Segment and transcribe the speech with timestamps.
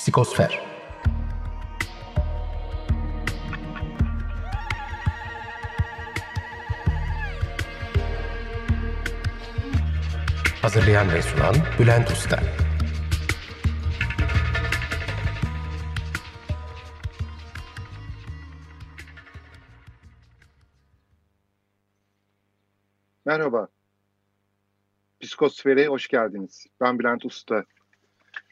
[0.00, 0.60] Psikosfer
[10.62, 12.40] Hazırlayan ve sunan Bülent Usta
[23.24, 23.68] Merhaba.
[25.20, 26.66] Psikosfer'e hoş geldiniz.
[26.80, 27.64] Ben Bülent Usta.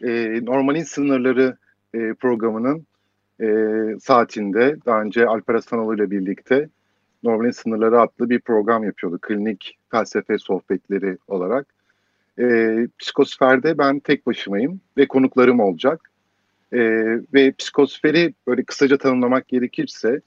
[0.03, 1.57] Ee, Normalin Sınırları
[1.95, 2.87] e, programının
[3.41, 3.47] e,
[4.01, 6.69] saatinde daha önce Alper Hasanoğlu ile birlikte
[7.23, 9.19] Normalin Sınırları adlı bir program yapıyordu.
[9.23, 11.67] Klinik felsefe sohbetleri olarak.
[12.39, 16.11] E, Psikosfer'de ben tek başımayım ve konuklarım olacak.
[16.73, 16.81] E,
[17.35, 20.21] ve psikosferi böyle kısaca tanımlamak gerekirse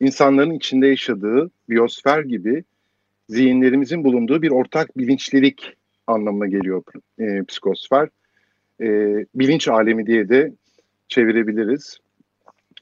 [0.00, 2.64] insanların içinde yaşadığı biyosfer gibi
[3.28, 5.76] zihinlerimizin bulunduğu bir ortak bilinçlilik
[6.06, 6.82] anlamına geliyor
[7.18, 8.08] e, psikosfer.
[8.80, 8.86] E,
[9.34, 10.52] bilinç alemi diye de
[11.08, 11.98] çevirebiliriz.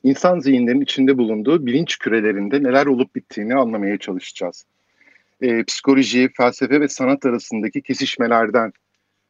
[0.02, 4.66] İnsan zihinlerinin içinde bulunduğu bilinç kürelerinde neler olup bittiğini anlamaya çalışacağız.
[5.40, 8.72] E, psikoloji, felsefe ve sanat arasındaki kesişmelerden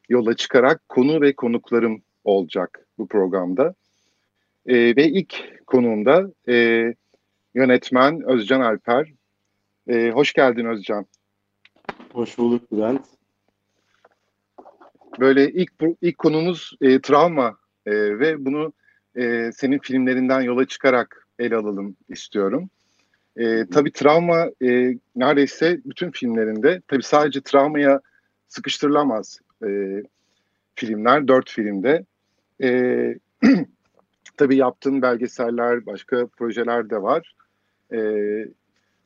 [0.09, 3.73] yola çıkarak konu ve konuklarım olacak bu programda.
[4.65, 5.35] E, ve ilk
[5.67, 6.93] konuğumda e,
[7.55, 9.13] yönetmen Özcan Alper.
[9.87, 11.05] E, hoş geldin Özcan.
[12.13, 13.01] Hoş bulduk Bülent.
[15.19, 15.71] Böyle ilk
[16.01, 18.73] ilk konumuz e, travma e, ve bunu
[19.15, 22.69] e, senin filmlerinden yola çıkarak ele alalım istiyorum.
[23.37, 28.01] E, tabii travma e, neredeyse bütün filmlerinde, tabii sadece travmaya
[28.47, 30.03] sıkıştırılamaz e,
[30.75, 32.05] filmler, dört filmde.
[32.63, 32.69] E,
[34.37, 37.35] tabii yaptığın belgeseller, başka projeler de var.
[37.93, 37.99] E,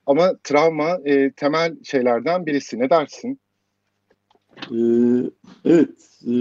[0.06, 2.80] ama travma e, temel şeylerden birisi.
[2.80, 3.40] Ne dersin?
[4.72, 5.30] Ee,
[5.66, 6.20] evet.
[6.28, 6.34] E,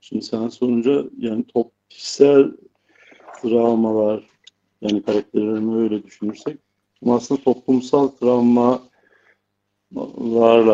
[0.00, 2.52] şimdi sen sorunca yani top kişisel
[3.42, 4.24] travmalar
[4.80, 6.58] yani karakterlerimi öyle düşünürsek
[7.06, 8.82] aslında toplumsal travmalarla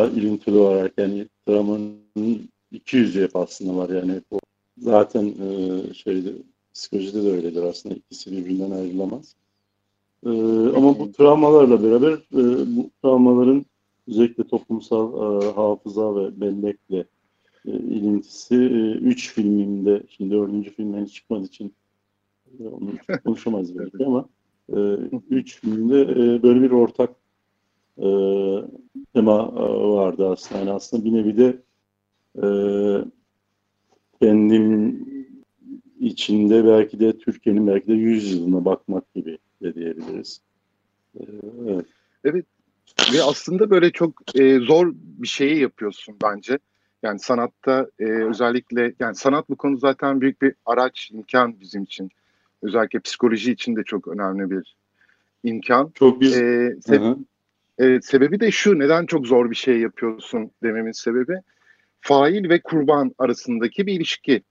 [0.09, 4.39] ilintili olarak yani travmanın iki yüzü aslında var yani o
[4.77, 6.33] zaten e, şeyde
[6.73, 9.35] psikolojide de öyledir aslında ikisi birbirinden ayrılamaz.
[10.25, 10.29] Ee,
[10.75, 13.65] ama bu travmalarla beraber e, bu travmaların
[14.07, 17.05] özellikle toplumsal e, hafıza ve bellekle
[17.65, 21.73] e, ilintisi e, üç filminde, şimdi dördüncü film henüz çıkmadığı için
[22.59, 22.91] e, onu
[23.23, 24.29] konuşamayız belki ama
[24.69, 24.79] e,
[25.29, 27.09] üç filmde e, böyle bir ortak
[27.97, 28.07] e,
[29.13, 30.59] tema e, vardı aslında.
[30.59, 31.61] Yani aslında bir nevi de
[32.43, 32.47] e,
[34.21, 35.07] kendim
[35.99, 40.41] içinde belki de Türkiye'nin belki de yüz yılına bakmak gibi de diyebiliriz.
[41.19, 41.23] Ee,
[41.67, 41.85] evet.
[42.23, 42.45] evet.
[43.13, 46.59] Ve aslında böyle çok e, zor bir şeyi yapıyorsun bence.
[47.03, 52.09] Yani sanatta e, özellikle yani sanat bu konu zaten büyük bir araç, imkan bizim için.
[52.61, 54.75] Özellikle psikoloji için de çok önemli bir
[55.43, 55.91] imkan.
[55.95, 56.37] Çok biz...
[56.37, 57.15] E, se
[57.77, 61.41] e, sebebi de şu, neden çok zor bir şey yapıyorsun dememin sebebi
[62.01, 64.43] fail ve kurban arasındaki bir ilişki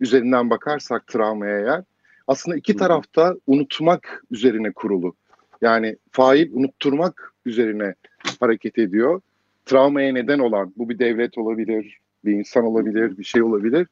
[0.00, 1.82] üzerinden bakarsak travmaya eğer
[2.26, 5.14] aslında iki tarafta unutmak üzerine kurulu.
[5.60, 7.94] Yani fail unutturmak üzerine
[8.40, 9.20] hareket ediyor.
[9.66, 13.86] Travmaya neden olan, bu bir devlet olabilir, bir insan olabilir, bir şey olabilir.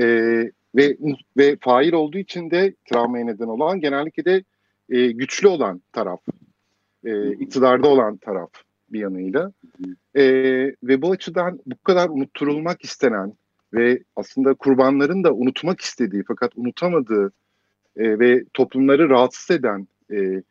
[0.00, 0.96] Ee, ve
[1.36, 4.44] ve fail olduğu için de travmaya neden olan genellikle de
[4.88, 6.20] e, güçlü olan taraf,
[7.04, 8.50] e, iktidarda olan taraf
[8.90, 9.52] bir yanıyla.
[10.16, 10.24] E,
[10.82, 13.32] ve bu açıdan bu kadar unutturulmak istenen
[13.74, 17.32] ve aslında kurbanların da unutmak istediği fakat unutamadığı
[17.96, 20.42] e, ve toplumları rahatsız eden e,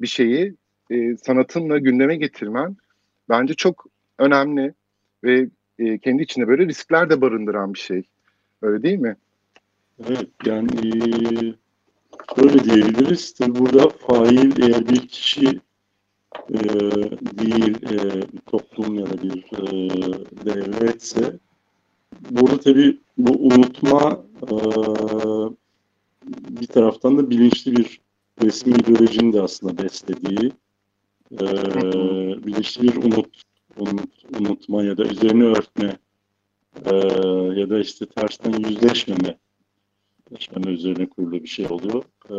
[0.00, 0.54] bir şeyi
[0.90, 2.76] e, sanatınla gündeme getirmen
[3.28, 3.86] bence çok
[4.18, 4.74] önemli
[5.24, 8.02] ve e, kendi içinde böyle riskler de barındıran bir şey.
[8.62, 9.16] Öyle değil mi?
[10.08, 10.68] Evet yani
[12.36, 13.34] öyle diyebiliriz.
[13.34, 15.60] Tabii burada fail eğer bir kişi
[16.50, 16.58] e,
[17.38, 19.64] değil e, toplum ya da bir e,
[20.44, 21.38] devletse
[22.30, 24.54] burada tabii bu unutma e,
[26.60, 28.00] bir taraftan da bilinçli bir
[28.42, 30.52] resmi ideolojinin de aslında beslediği
[31.32, 31.38] e,
[32.46, 33.42] bilinçli bir unut,
[33.76, 35.98] unut, unutma ya da üzerine örtme
[36.84, 36.96] e,
[37.60, 39.38] ya da işte tersten yüzleşmeme
[40.30, 42.04] yüzleşmeme üzerine kurulu bir şey oluyor.
[42.30, 42.36] E,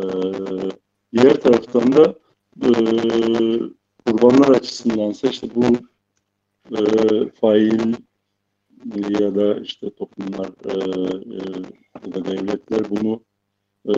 [1.12, 2.14] diğer taraftan da
[2.62, 2.70] e,
[4.06, 5.64] kurbanlar açısındansa işte bu
[6.76, 6.80] e,
[7.30, 7.94] fail
[9.20, 10.72] ya da işte toplumlar e,
[11.34, 11.38] e,
[12.06, 13.20] ya da devletler bunu
[13.88, 13.92] e,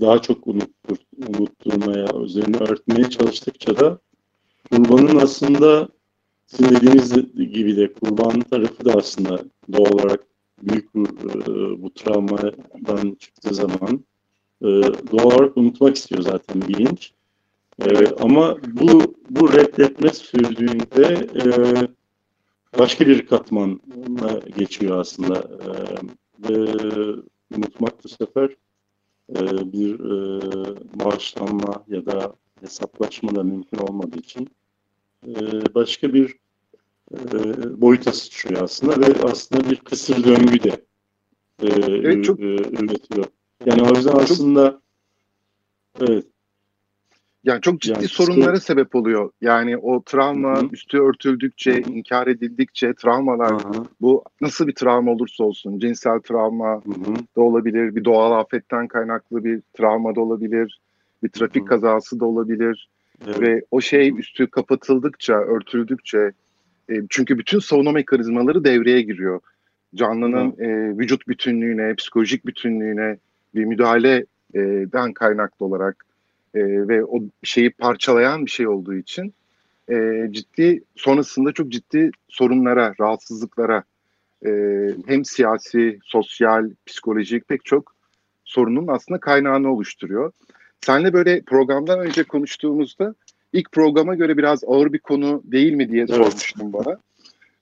[0.00, 0.96] daha çok unuttur,
[1.28, 3.98] unutturmaya, üzerine örtmeye çalıştıkça da
[4.70, 5.88] kurbanın aslında
[6.46, 10.26] sizin dediğiniz gibi de kurban tarafı da aslında doğal olarak
[10.62, 11.06] büyük bu,
[11.82, 14.04] bu travmadan çıktığı zaman
[15.12, 17.12] doğal olarak unutmak istiyor zaten bilinç.
[18.20, 21.28] Ama bu bu reddetme sürdüğünde
[22.78, 25.50] başka bir katmana geçiyor aslında.
[26.48, 26.56] Ve
[27.56, 28.56] unutmak bu sefer
[29.72, 29.98] bir
[31.04, 34.48] bağışlanma ya da hesaplaşma da mümkün olmadığı için
[35.26, 35.34] e,
[35.74, 36.36] başka bir
[37.14, 40.84] e, boyuta sıçrıyor aslında ve aslında bir kısır döngü de
[41.62, 42.40] e, evet, çok...
[42.40, 43.24] e, üretiyor.
[43.66, 44.80] Yani o yüzden aslında
[46.00, 46.24] evet
[47.44, 49.30] yani çok ciddi yani, sorunlara psikolo- sebep oluyor.
[49.40, 50.68] Yani o travma Hı-hı.
[50.72, 51.90] üstü örtüldükçe, Hı-hı.
[51.90, 53.84] inkar edildikçe travmalar Hı-hı.
[54.00, 57.14] bu nasıl bir travma olursa olsun cinsel travma Hı-hı.
[57.36, 60.80] da olabilir, bir doğal afetten kaynaklı bir travma da olabilir,
[61.22, 61.68] bir trafik Hı-hı.
[61.68, 62.88] kazası da olabilir.
[63.26, 63.40] Evet.
[63.40, 66.32] Ve o şey üstü kapatıldıkça, örtüldükçe
[66.90, 69.40] e, çünkü bütün savunma mekanizmaları devreye giriyor.
[69.94, 73.16] Canlının e, vücut bütünlüğüne, psikolojik bütünlüğüne
[73.54, 76.04] bir müdahaleden kaynaklı olarak
[76.54, 79.34] e, ve o şeyi parçalayan bir şey olduğu için
[79.90, 83.84] e, ciddi sonrasında çok ciddi sorunlara, rahatsızlıklara
[84.46, 84.50] e,
[85.06, 87.94] hem siyasi, sosyal, psikolojik pek çok
[88.44, 90.32] sorunun aslında kaynağını oluşturuyor.
[90.80, 93.14] Senle böyle programdan önce konuştuğumuzda
[93.52, 96.16] ilk programa göre biraz ağır bir konu değil mi diye evet.
[96.16, 96.98] sormuştum bana.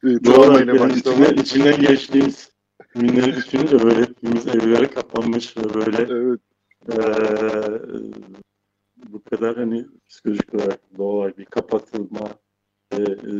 [0.04, 2.52] Ee, Doğru, yani içine, içinden geçtiğimiz
[2.94, 6.40] günleri düşününce böyle hepimiz evlere kapanmış ve böyle evet.
[6.92, 6.98] e,
[9.12, 12.28] bu kadar hani psikolojik olarak doğal olarak bir kapatılma
[12.92, 13.32] ve e,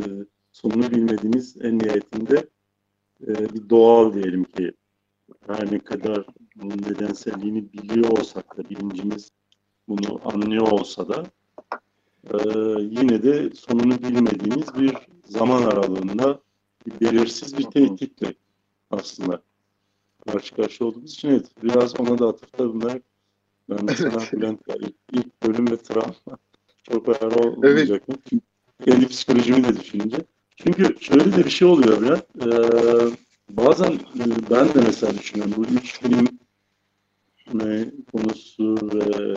[0.53, 2.47] sonunu bilmediğimiz en nihayetinde
[3.27, 4.73] e, bir doğal diyelim ki
[5.47, 6.27] her ne kadar
[6.57, 9.31] bunun nedenselliğini biliyor olsak da bilincimiz
[9.88, 11.25] bunu anlıyor olsa da
[12.31, 12.38] e,
[12.81, 16.40] yine de sonunu bilmediğimiz bir zaman aralığında
[16.87, 18.35] bir belirsiz bir tehditle
[18.90, 19.43] aslında
[20.26, 22.99] karşı karşıya olduğumuz için evet biraz ona da atıfta bunlar
[23.70, 26.14] ben mesela Bülent ilk, ilk bölüm ve travma
[26.90, 28.32] çok ağır olmayacak evet.
[28.32, 28.40] mı?
[28.85, 30.17] Kendi psikolojimi de düşününce.
[30.56, 32.25] Çünkü şöyle de bir şey oluyor Bülent.
[32.40, 33.17] Ee,
[33.50, 36.38] bazen e, ben de mesela düşünüyorum bu üç film
[37.55, 39.35] ne, konusu ve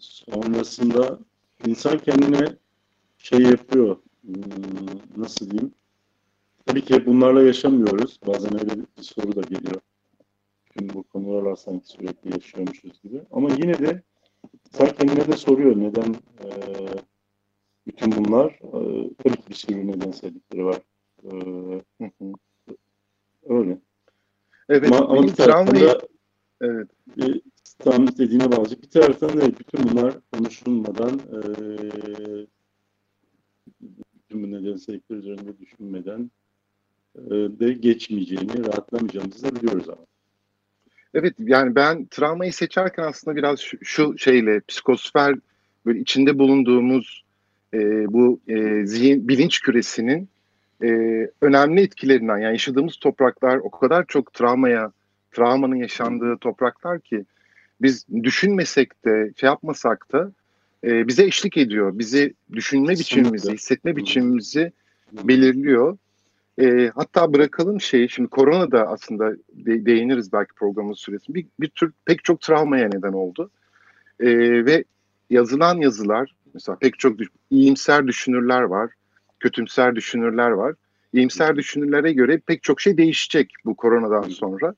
[0.00, 1.18] sonrasında
[1.66, 2.56] insan kendine
[3.18, 3.96] şey yapıyor.
[4.22, 4.34] Hmm,
[5.16, 5.72] nasıl diyeyim?
[6.66, 8.18] Tabii ki bunlarla yaşamıyoruz.
[8.26, 9.80] Bazen öyle bir soru da geliyor
[10.74, 13.20] bütün bu konularla sanki sürekli yaşıyormuşuz gibi.
[13.30, 14.02] Ama yine de
[14.72, 16.14] sen kendine de soruyor neden
[16.44, 16.48] e,
[17.86, 20.80] bütün bunlar e, tabii ki bir sürü nedensellikleri var.
[21.24, 21.30] E,
[23.48, 23.78] öyle.
[24.68, 26.00] Evet, ama, ama bir taraftan da
[26.64, 26.88] evet.
[27.22, 27.40] E,
[27.78, 28.70] tam dediğine bağlı.
[28.82, 31.38] Bir taraftan da bütün bunlar konuşulmadan e,
[33.80, 36.30] bütün bu nedensellikler üzerinde düşünmeden
[37.16, 40.06] e, de geçmeyeceğini, rahatlamayacağımızı da biliyoruz ama.
[41.14, 45.34] Evet yani ben travmayı seçerken aslında biraz şu, şu şeyle psikosfer
[45.86, 47.24] böyle içinde bulunduğumuz
[47.74, 47.78] e,
[48.12, 50.28] bu e, zihin bilinç küresinin
[50.82, 50.88] e,
[51.40, 54.92] önemli etkilerinden yani yaşadığımız topraklar o kadar çok travmaya
[55.34, 57.24] travmanın yaşandığı topraklar ki
[57.80, 60.32] biz düşünmesek de şey yapmasak da
[60.84, 61.98] e, bize eşlik ediyor.
[61.98, 64.72] Bizi düşünme biçimimizi, hissetme biçimimizi
[65.12, 65.98] belirliyor.
[66.60, 71.68] E, hatta bırakalım şeyi şimdi korona da aslında de, değiniriz belki programın süresinde bir, bir
[71.68, 73.50] tür pek çok travmaya neden oldu.
[74.20, 74.28] E,
[74.64, 74.84] ve
[75.30, 78.90] yazılan yazılar mesela pek çok düş, iyimser düşünürler var,
[79.40, 80.74] kötümser düşünürler var.
[81.12, 84.74] İyimser düşünürlere göre pek çok şey değişecek bu koronadan sonra.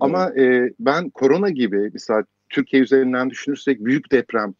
[0.00, 4.54] Ama e, ben korona gibi mesela Türkiye üzerinden düşünürsek büyük deprem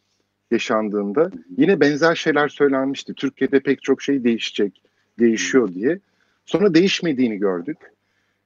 [0.51, 3.15] yaşandığında yine benzer şeyler söylenmişti.
[3.15, 4.83] Türkiye'de pek çok şey değişecek,
[5.19, 5.99] değişiyor diye.
[6.47, 7.77] Sonra değişmediğini gördük.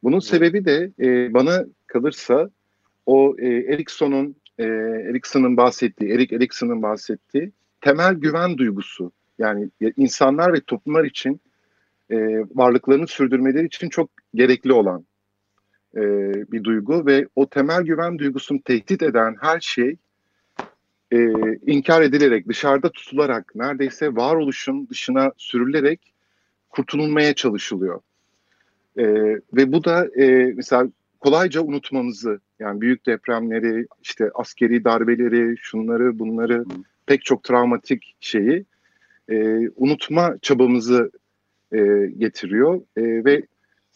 [0.03, 2.50] Bunun sebebi de e, bana kalırsa
[3.07, 4.64] o e, Erikson'un e,
[5.11, 9.12] Erikson'un bahsettiği, Erik Erikson'un bahsettiği temel güven duygusu.
[9.38, 11.41] Yani insanlar ve toplumlar için
[12.11, 12.17] e,
[12.55, 15.05] varlıklarını sürdürmeleri için çok gerekli olan
[15.97, 16.03] e,
[16.53, 19.97] bir duygu ve o temel güven duygusunu tehdit eden her şey
[21.13, 21.29] e,
[21.67, 26.01] inkar edilerek, dışarıda tutularak, neredeyse varoluşun dışına sürülerek
[26.71, 28.01] kurtulmaya çalışılıyor.
[28.99, 29.05] E,
[29.53, 30.89] ve bu da e, mesela
[31.21, 36.65] kolayca unutmamızı yani büyük depremleri, işte askeri darbeleri, şunları bunları Hı.
[37.07, 38.65] pek çok travmatik şeyi
[39.31, 41.11] e, unutma çabamızı
[41.73, 41.79] e,
[42.19, 43.43] getiriyor e, ve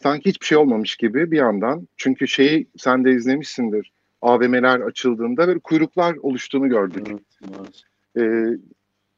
[0.03, 3.91] sanki hiçbir şey olmamış gibi bir yandan çünkü şeyi sen de izlemişsindir
[4.21, 7.07] AVM'ler açıldığında böyle kuyruklar oluştuğunu gördük.
[7.07, 7.83] Evet, evet.
[8.17, 8.57] E,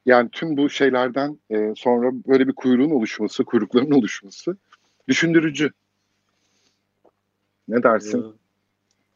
[0.05, 4.57] yani tüm bu şeylerden e, sonra böyle bir kuyruğun oluşması, kuyrukların oluşması
[5.07, 5.71] düşündürücü.
[7.67, 8.25] Ne dersin?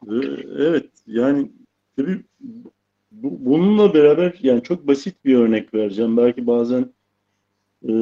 [0.07, 0.15] Ee,
[0.57, 1.51] evet yani
[1.98, 2.24] tabii
[3.12, 6.17] bu, bununla beraber yani çok basit bir örnek vereceğim.
[6.17, 6.89] Belki bazen
[7.88, 7.93] e,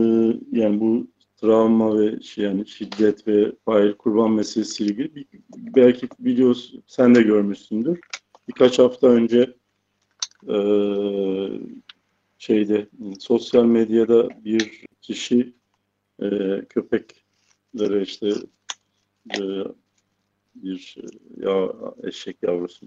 [0.51, 1.08] yani bu
[1.43, 7.21] travma ve şey, yani şiddet ve fail kurban meselesiyle ilgili bir, belki biliyorsun sen de
[7.21, 8.00] görmüşsündür.
[8.47, 9.53] Birkaç hafta önce
[10.50, 10.57] e,
[12.38, 12.88] şeyde
[13.19, 15.53] sosyal medyada bir kişi
[16.21, 16.29] e,
[16.69, 18.29] köpeklere işte
[19.38, 19.41] e,
[20.55, 20.95] bir
[21.38, 21.73] ya
[22.03, 22.85] eşek yavrusu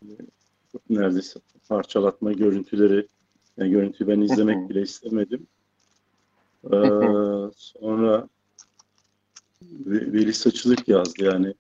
[0.90, 3.06] neredeyse parçalatma görüntüleri
[3.56, 5.46] yani görüntüyü ben izlemek bile istemedim.
[6.64, 6.76] Ee,
[7.56, 8.28] sonra
[9.87, 11.54] Veli Saçılık yazdı yani.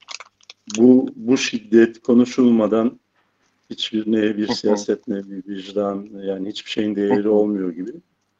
[0.78, 3.00] Bu bu şiddet konuşulmadan
[3.70, 7.90] hiçbir ne bir siyaset ne bir vicdan yani hiçbir şeyin değeri olmuyor gibi.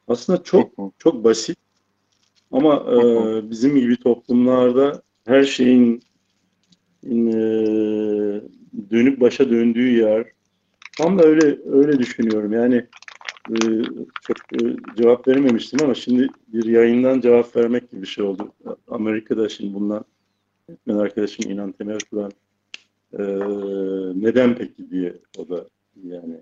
[0.07, 1.57] Aslında çok çok basit.
[2.51, 3.01] Ama e,
[3.51, 6.01] bizim gibi toplumlarda her şeyin
[7.05, 7.11] e,
[8.91, 10.27] dönüp başa döndüğü yer
[10.97, 12.53] tam da öyle öyle düşünüyorum.
[12.53, 12.85] Yani
[13.49, 13.83] e,
[14.21, 18.53] çok e, cevap verememiştim ama şimdi bir yayından cevap vermek gibi bir şey oldu.
[18.87, 20.05] Amerika'da şimdi bundan
[20.87, 22.31] ben arkadaşım İnan Temel Kuran
[23.13, 23.23] e,
[24.21, 25.67] neden peki diye o da
[26.03, 26.35] yani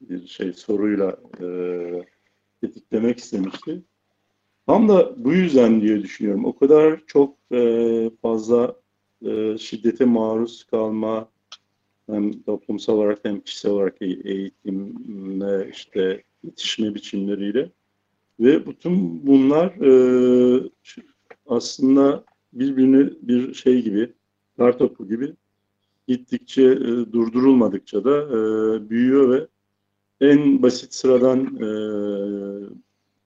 [0.00, 1.46] bir şey soruyla e,
[2.60, 3.82] tetiklemek istemişti.
[4.66, 6.44] Tam da bu yüzden diye düşünüyorum.
[6.44, 7.36] O kadar çok
[8.22, 8.76] fazla
[9.58, 11.28] şiddete maruz kalma
[12.10, 17.70] hem toplumsal olarak hem kişisel olarak eğitimle işte yetişme biçimleriyle
[18.40, 20.70] ve bütün bunlar e,
[21.46, 24.12] aslında birbirine bir şey gibi
[24.56, 25.32] kar topu gibi
[26.08, 29.46] gittikçe e, durdurulmadıkça da e, büyüyor ve
[30.20, 31.68] en basit sıradan e,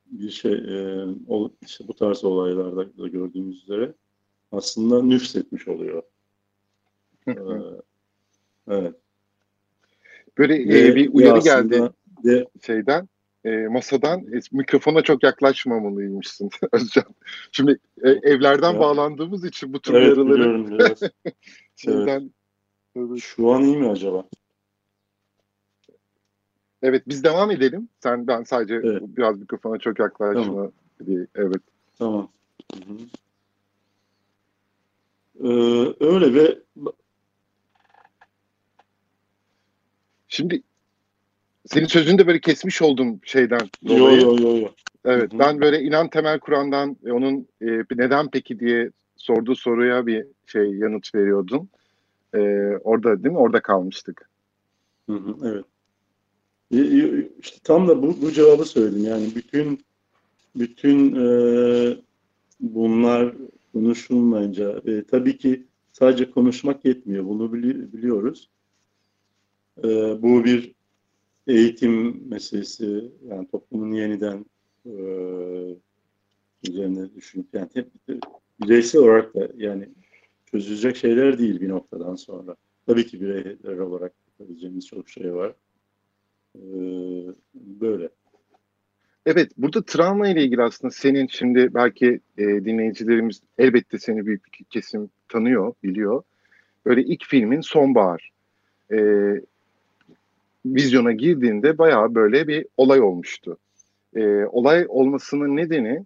[0.06, 3.94] bir şey e, o, işte bu tarz olaylarda da gördüğümüz üzere
[4.52, 6.02] aslında nüfsetmiş oluyor.
[7.28, 7.32] ee,
[8.68, 8.94] evet.
[10.38, 11.90] Böyle e, bir uyarı geldi
[12.24, 13.08] de, şeyden
[13.44, 17.14] e, masadan e, mikrofona çok yaklaşmamalıymışsın Özcan.
[17.52, 18.80] Şimdi e, evlerden ya.
[18.80, 20.94] bağlandığımız için bu tür evet, uyarıları
[21.76, 22.30] şeyden
[22.96, 23.20] evet.
[23.20, 24.24] Şu an iyi mi acaba?
[26.82, 27.88] Evet biz devam edelim.
[28.02, 29.02] Sen ben sadece evet.
[29.02, 30.72] biraz mikrofona çok yaklaşma tamam.
[31.06, 31.26] diye.
[31.34, 31.62] Evet.
[31.98, 32.28] Tamam.
[32.74, 33.08] Hı -hı.
[35.40, 36.58] Ee, öyle ve
[40.28, 40.62] şimdi
[41.66, 44.20] senin sözünü de böyle kesmiş oldum şeyden dolayı.
[44.20, 44.68] Yo, yo, yo, yo.
[45.04, 45.38] Evet Hı-hı.
[45.38, 47.66] ben böyle inan temel Kur'an'dan e, onun e,
[47.96, 51.68] neden peki diye sorduğu soruya bir şey yanıt veriyordun.
[52.34, 52.40] E,
[52.84, 53.38] orada değil mi?
[53.38, 54.30] Orada kalmıştık.
[55.10, 55.64] Hı hı, evet.
[57.42, 59.04] İşte tam da bu, bu cevabı söyledim.
[59.04, 59.84] Yani bütün
[60.56, 61.26] bütün e,
[62.60, 63.34] bunlar
[63.72, 67.24] konuşulmayınca e, tabii ki sadece konuşmak yetmiyor.
[67.24, 68.48] Bunu bili biliyoruz.
[69.84, 69.88] E,
[70.22, 70.74] bu bir
[71.46, 73.12] eğitim meselesi.
[73.28, 74.44] Yani toplumun yeniden
[74.86, 74.94] e,
[76.68, 77.68] üzerine düşünüp yani
[78.60, 79.88] bireysel olarak da yani
[80.50, 82.56] çözülecek şeyler değil bir noktadan sonra.
[82.86, 85.54] Tabii ki bireyler olarak yapabileceğimiz çok şey var.
[86.56, 86.60] Ee,
[87.54, 88.08] böyle.
[89.26, 94.64] Evet, burada travma ile ilgili aslında senin şimdi belki e, dinleyicilerimiz elbette seni büyük bir
[94.64, 96.22] kesim tanıyor, biliyor.
[96.86, 98.30] Böyle ilk filmin Sonbahar
[98.92, 98.96] e,
[100.66, 103.58] vizyona girdiğinde bayağı böyle bir olay olmuştu.
[104.16, 106.04] E, olay olmasının nedeni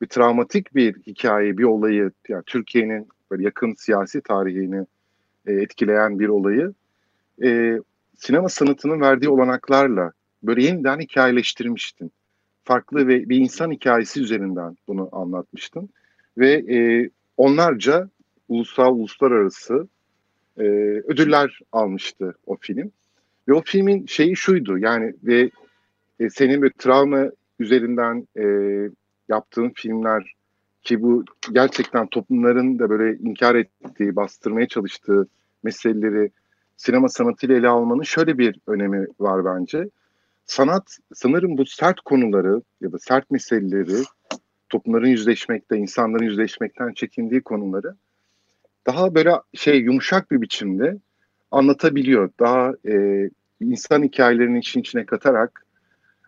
[0.00, 4.86] bir travmatik bir hikaye, bir olayı, yani Türkiye'nin yakın siyasi tarihini
[5.46, 6.74] e, etkileyen bir olayı
[7.42, 7.78] e,
[8.16, 10.12] sinema sanatının verdiği olanaklarla
[10.42, 12.12] böyle yeniden hikayeleştirmiştin
[12.68, 15.90] farklı ve bir insan hikayesi üzerinden bunu anlatmıştın.
[16.38, 18.08] Ve e, onlarca
[18.48, 19.88] ulusal, uluslararası
[20.58, 20.62] e,
[21.08, 22.92] ödüller almıştı o film.
[23.48, 25.50] Ve o filmin şeyi şuydu yani ve
[26.20, 28.44] e, senin bir travma üzerinden e,
[29.28, 30.32] yaptığın filmler
[30.82, 35.28] ki bu gerçekten toplumların da böyle inkar ettiği, bastırmaya çalıştığı
[35.62, 36.30] meseleleri
[36.76, 39.88] sinema sanatıyla ele almanın şöyle bir önemi var bence
[40.44, 44.02] sanat sanırım bu sert konuları ya da sert meseleleri
[44.68, 47.94] toplumların yüzleşmekte, insanların yüzleşmekten çekindiği konuları
[48.86, 50.98] daha böyle şey yumuşak bir biçimde
[51.50, 52.30] anlatabiliyor.
[52.40, 55.64] Daha e, insan hikayelerinin için içine katarak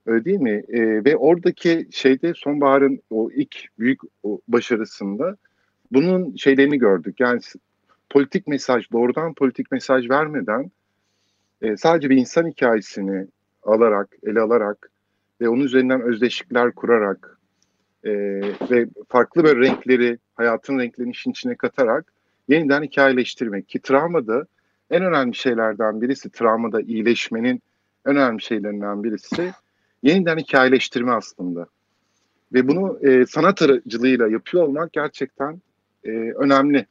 [0.06, 0.62] öyle değil mi?
[0.68, 4.00] E, ve oradaki şeyde sonbaharın o ilk büyük
[4.48, 5.36] başarısında
[5.92, 7.20] bunun şeylerini gördük.
[7.20, 7.40] Yani
[8.10, 10.70] politik mesaj, doğrudan politik mesaj vermeden
[11.62, 13.26] e, sadece bir insan hikayesini
[13.62, 14.90] alarak, ele alarak
[15.40, 17.38] ve onun üzerinden özdeşlikler kurarak
[18.04, 18.12] e,
[18.70, 22.12] ve farklı böyle renkleri, hayatın renklerini işin içine katarak
[22.48, 24.46] yeniden hikayeleştirmek ki travmada
[24.90, 27.62] en önemli şeylerden birisi travmada iyileşmenin
[28.06, 29.52] en önemli şeylerinden birisi
[30.02, 31.66] yeniden hikayeleştirme aslında.
[32.52, 35.60] Ve bunu e, sanat aracılığıyla yapıyor olmak gerçekten
[36.04, 36.86] e, önemli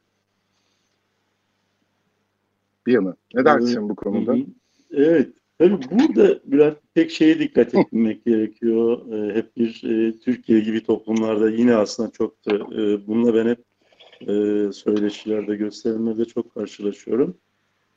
[2.86, 3.16] bir yanı.
[3.34, 4.36] Ne dersin bu konuda?
[4.90, 5.28] Evet.
[5.58, 9.12] Tabii burada biraz tek şeye dikkat etmek gerekiyor.
[9.12, 13.64] E, hep bir e, Türkiye gibi toplumlarda yine aslında çok da e, bununla ben hep
[14.20, 17.36] e, söyleşilerde, gösterimlerde çok karşılaşıyorum.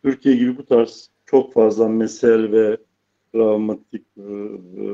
[0.04, 2.78] Türkiye gibi bu tarz çok fazla mesel ve
[3.34, 4.88] travmatik e, e,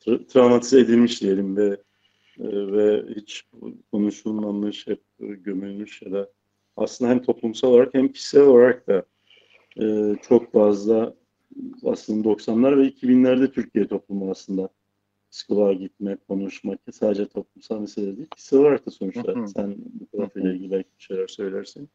[0.00, 1.76] tra travmatize edilmiş diyelim ve
[2.38, 3.44] e, ve hiç
[3.92, 6.30] konuşulmamış, hep gömülmüş ya da
[6.76, 9.02] aslında hem toplumsal olarak hem kişisel olarak da
[9.80, 11.14] e, çok fazla
[11.84, 14.68] aslında 90'lar ve 2000'lerde Türkiye toplumu aslında
[15.30, 19.48] psikoloğa gitmek, konuşmak sadece toplumsal mesele değil, kişisel olarak da sonuçta hı hı.
[19.48, 21.88] sen bu tarafıyla ilgili belki bir şeyler söylersin.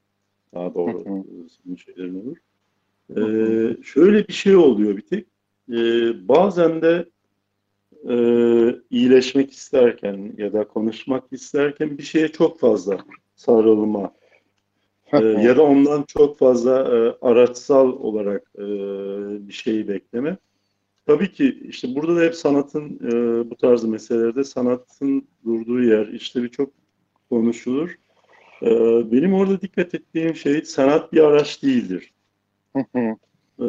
[0.54, 1.04] Daha doğru
[1.50, 2.38] senin şeylerin olur.
[3.10, 5.28] Ee, şöyle bir şey oluyor bir tek.
[5.72, 7.06] Ee, bazen de
[8.10, 8.16] e,
[8.90, 12.98] iyileşmek isterken ya da konuşmak isterken bir şeye çok fazla
[13.36, 14.14] sarılma
[15.14, 18.64] e, ya da ondan çok fazla e, araçsal olarak e,
[19.48, 20.38] bir şeyi bekleme.
[21.06, 26.44] Tabii ki işte burada da hep sanatın e, bu tarz meselelerde sanatın durduğu yer işte
[26.44, 26.70] birçok
[27.30, 27.96] konuşulur.
[28.64, 28.72] E,
[29.12, 32.14] benim orada dikkat ettiğim şey sanat bir araç değildir.
[33.60, 33.68] e,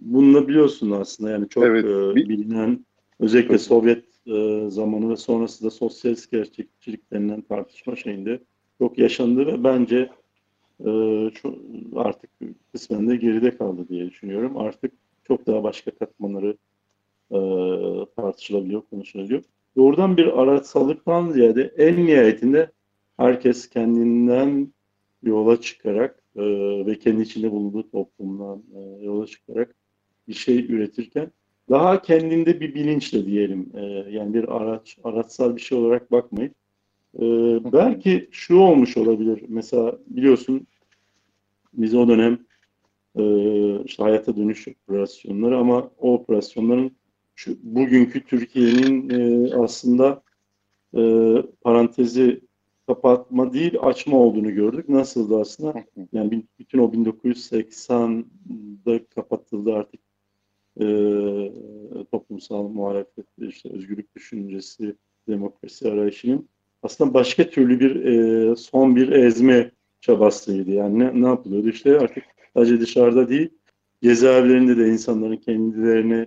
[0.00, 1.84] bununla biliyorsun aslında yani çok evet.
[1.84, 2.86] e, bilinen
[3.20, 8.40] özellikle Sovyet e, zamanı ve sonrası da sosyalist gerçekçilik denilen tartışma şeyinde
[8.78, 10.10] çok yaşandı ve bence
[10.80, 10.90] e,
[11.34, 11.62] şu,
[11.96, 12.30] artık
[12.72, 14.56] kısmen de geride kaldı diye düşünüyorum.
[14.56, 14.92] Artık
[15.24, 16.56] çok daha başka katmanları
[17.30, 17.38] e,
[18.16, 19.42] tartışılabiliyor, konuşulabiliyor.
[19.76, 22.70] Doğrudan bir araçsallıktan ziyade en nihayetinde
[23.18, 24.72] herkes kendinden
[25.22, 26.42] yola çıkarak e,
[26.86, 29.74] ve kendi içinde bulunduğu toplumdan e, yola çıkarak
[30.28, 31.32] bir şey üretirken
[31.70, 36.54] daha kendinde bir bilinçle diyelim e, yani bir araç araçsal bir şey olarak bakmayıp
[37.16, 37.22] e,
[37.72, 39.42] belki şu olmuş olabilir.
[39.48, 40.66] Mesela biliyorsun
[41.72, 42.38] biz o dönem
[43.16, 43.22] e,
[43.84, 46.96] işte hayata dönüş operasyonları ama o operasyonların
[47.34, 50.22] şu bugünkü Türkiye'nin e, aslında
[50.96, 51.02] e,
[51.60, 52.47] parantezi
[52.88, 54.88] kapatma değil açma olduğunu gördük.
[54.88, 55.84] Nasıldı aslında?
[56.12, 60.00] Yani bütün o 1980'da kapatıldı artık
[60.80, 60.84] e,
[62.12, 64.94] toplumsal muhalefet, işte özgürlük düşüncesi,
[65.28, 66.48] demokrasi arayışının
[66.82, 69.70] aslında başka türlü bir e, son bir ezme
[70.00, 70.70] çabasıydı.
[70.70, 71.68] Yani ne, ne yapılıyordu?
[71.68, 72.24] İşte artık
[72.54, 73.48] sadece dışarıda değil,
[74.02, 76.26] cezaevlerinde de insanların kendilerini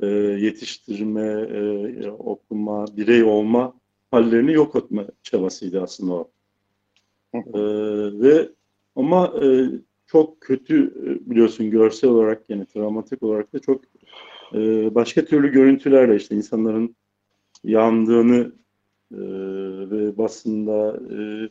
[0.00, 0.06] e,
[0.46, 3.79] yetiştirme, e, okuma, birey olma
[4.10, 6.30] hallerini yok etme çabasıydı aslında o.
[7.34, 7.60] e,
[8.20, 8.48] ve
[8.96, 9.68] ama e,
[10.06, 13.80] çok kötü e, biliyorsun görsel olarak yani travmatik olarak da çok
[14.54, 16.96] e, başka türlü görüntülerle işte insanların
[17.64, 18.52] yandığını
[19.12, 19.20] e,
[19.90, 21.48] ve basında e,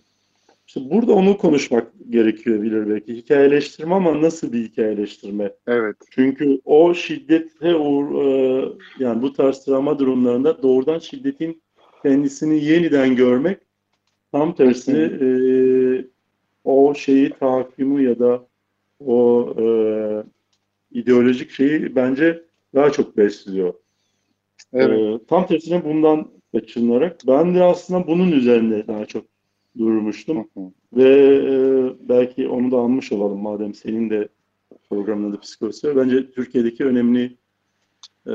[0.67, 3.15] işte burada onu konuşmak gerekiyor bilir belki.
[3.15, 5.54] Hikayeleştirme ama nasıl bir hikayeleştirme?
[5.67, 5.95] Evet.
[6.12, 8.65] Çünkü o şiddete uğur, e,
[9.00, 11.62] yani bu tarz travma durumlarında doğrudan şiddetin
[12.04, 13.60] kendisini yeniden görmek
[14.32, 15.30] tam tersine e,
[16.64, 18.48] o şeyi tahakkümü ya da
[19.00, 19.66] o e,
[20.92, 22.44] ideolojik şeyi bence
[22.76, 23.74] daha çok besliyor.
[24.74, 25.22] Evet.
[25.22, 29.26] E, tam tersine bundan kaçınarak ben de aslında bunun üzerinde daha çok
[29.78, 30.48] durmuştum.
[30.94, 31.54] Ve e,
[32.10, 34.28] belki onu da anmış olalım madem senin de
[34.90, 35.96] programında da psikolojisi.
[35.96, 37.38] Bence Türkiye'deki önemli
[38.28, 38.34] e,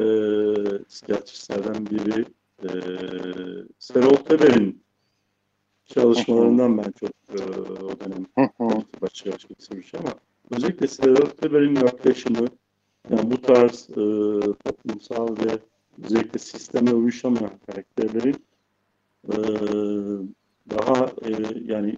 [0.88, 2.24] psikiyatristlerden biri
[2.62, 2.68] e,
[3.78, 4.84] Serol Teber'in
[5.84, 8.26] çalışmalarından ben çok e, o dönem
[9.02, 10.14] başka başka bir ama
[10.50, 12.46] özellikle Serol Teber'in yaklaşımı
[13.10, 13.94] yani bu tarz e,
[14.64, 15.58] toplumsal ve
[16.04, 18.44] özellikle sisteme uyuşamayan karakterlerin
[19.28, 19.36] e,
[20.70, 21.30] daha e,
[21.64, 21.96] yani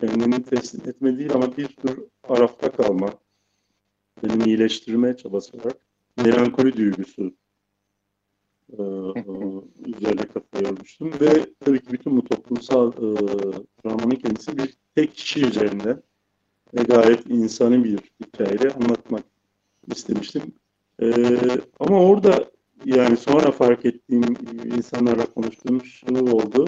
[0.00, 3.10] kendini teslim etme değil ama bir tür arafta kalma,
[4.20, 5.76] kendini iyileştirme çabası olarak
[6.16, 7.34] melankoli duygusu
[8.72, 9.22] e, e,
[9.86, 13.16] üzerine kafa yormuştum ve tabii ki bütün bu toplumsal e,
[13.82, 16.02] travmanın kendisi bir tek kişi üzerinde
[16.74, 19.24] ve gayet insani bir hikayeyle anlatmak
[19.86, 20.42] istemiştim.
[21.02, 21.12] E,
[21.80, 22.50] ama orada
[22.84, 24.22] yani sonra fark ettiğim
[24.76, 26.66] insanlarla konuştuğum şu oldu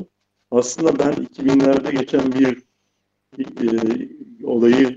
[0.51, 2.63] aslında ben 2000'lerde geçen bir
[3.39, 4.97] e, olayı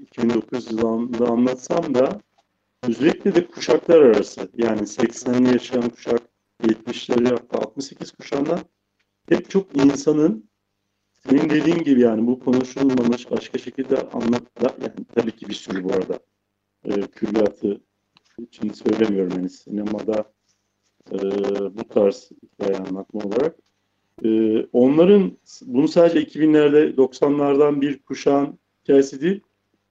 [0.00, 2.20] 2009 yılında anlatsam da
[2.82, 8.60] özellikle de kuşaklar arası yani 80'li yaşayan kuşak 70'leri hatta 68 kuşağından
[9.26, 10.48] pek çok insanın
[11.28, 15.92] senin dediğin gibi yani bu konuşulmamış başka şekilde anlat yani tabii ki bir sürü bu
[15.92, 16.18] arada
[16.84, 17.80] e, külliyatı
[18.38, 19.32] için söylemiyorum.
[19.36, 20.32] Yani sinemada
[21.12, 21.18] e,
[21.78, 23.56] bu tarz hikaye anlatma olarak.
[24.24, 29.40] E, onların bunu sadece 2000'lerde 90'lardan bir kuşağın hikayesi değil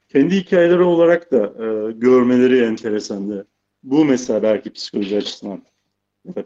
[0.09, 3.47] kendi hikayeleri olarak da e, görmeleri enteresandı.
[3.83, 5.63] Bu mesela belki psikoloji açısından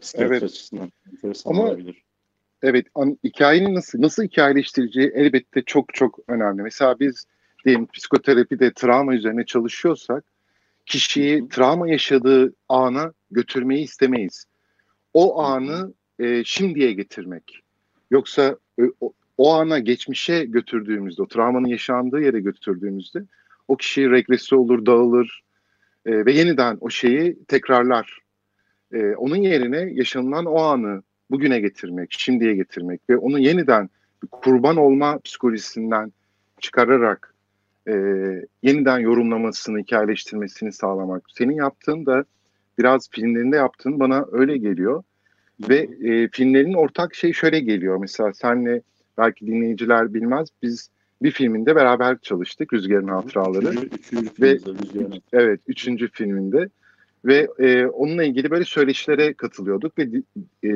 [0.00, 0.42] psikoloji evet.
[0.42, 2.02] açısından enteresan Ama, olabilir.
[2.62, 6.62] Evet, an, hikayenin nasıl nasıl hikayeleştireceği elbette çok çok önemli.
[6.62, 7.26] Mesela biz
[7.64, 10.24] diyelim psikoterapide travma üzerine çalışıyorsak
[10.86, 14.44] kişiyi travma yaşadığı ana götürmeyi istemeyiz.
[15.14, 17.60] O anı e, şimdiye getirmek.
[18.10, 23.22] Yoksa e, o, o ana geçmişe götürdüğümüzde, o travmanın yaşandığı yere götürdüğümüzde
[23.68, 25.42] o kişi regresi olur, dağılır
[26.06, 28.19] e, ve yeniden o şeyi tekrarlar.
[28.92, 33.90] E, onun yerine yaşanılan o anı bugüne getirmek, şimdiye getirmek ve onu yeniden
[34.30, 36.12] kurban olma psikolojisinden
[36.60, 37.34] çıkararak
[37.88, 37.94] e,
[38.62, 41.22] yeniden yorumlamasını, hikayeleştirmesini sağlamak.
[41.34, 42.24] Senin yaptığın da
[42.78, 45.02] biraz filmlerinde yaptığın bana öyle geliyor.
[45.68, 47.96] Ve e, filmlerin ortak şey şöyle geliyor.
[47.96, 48.82] Mesela senle
[49.18, 50.48] belki dinleyiciler bilmez.
[50.62, 50.90] Biz
[51.22, 53.70] bir filminde beraber çalıştık Rüzgar'ın Hatıraları.
[53.70, 55.22] Üçüncü, üçüncü ve Rüzgar'ın.
[55.32, 56.68] Evet, üçüncü filminde.
[57.24, 60.08] Ve e, onunla ilgili böyle söyleşilere katılıyorduk ve
[60.64, 60.70] e,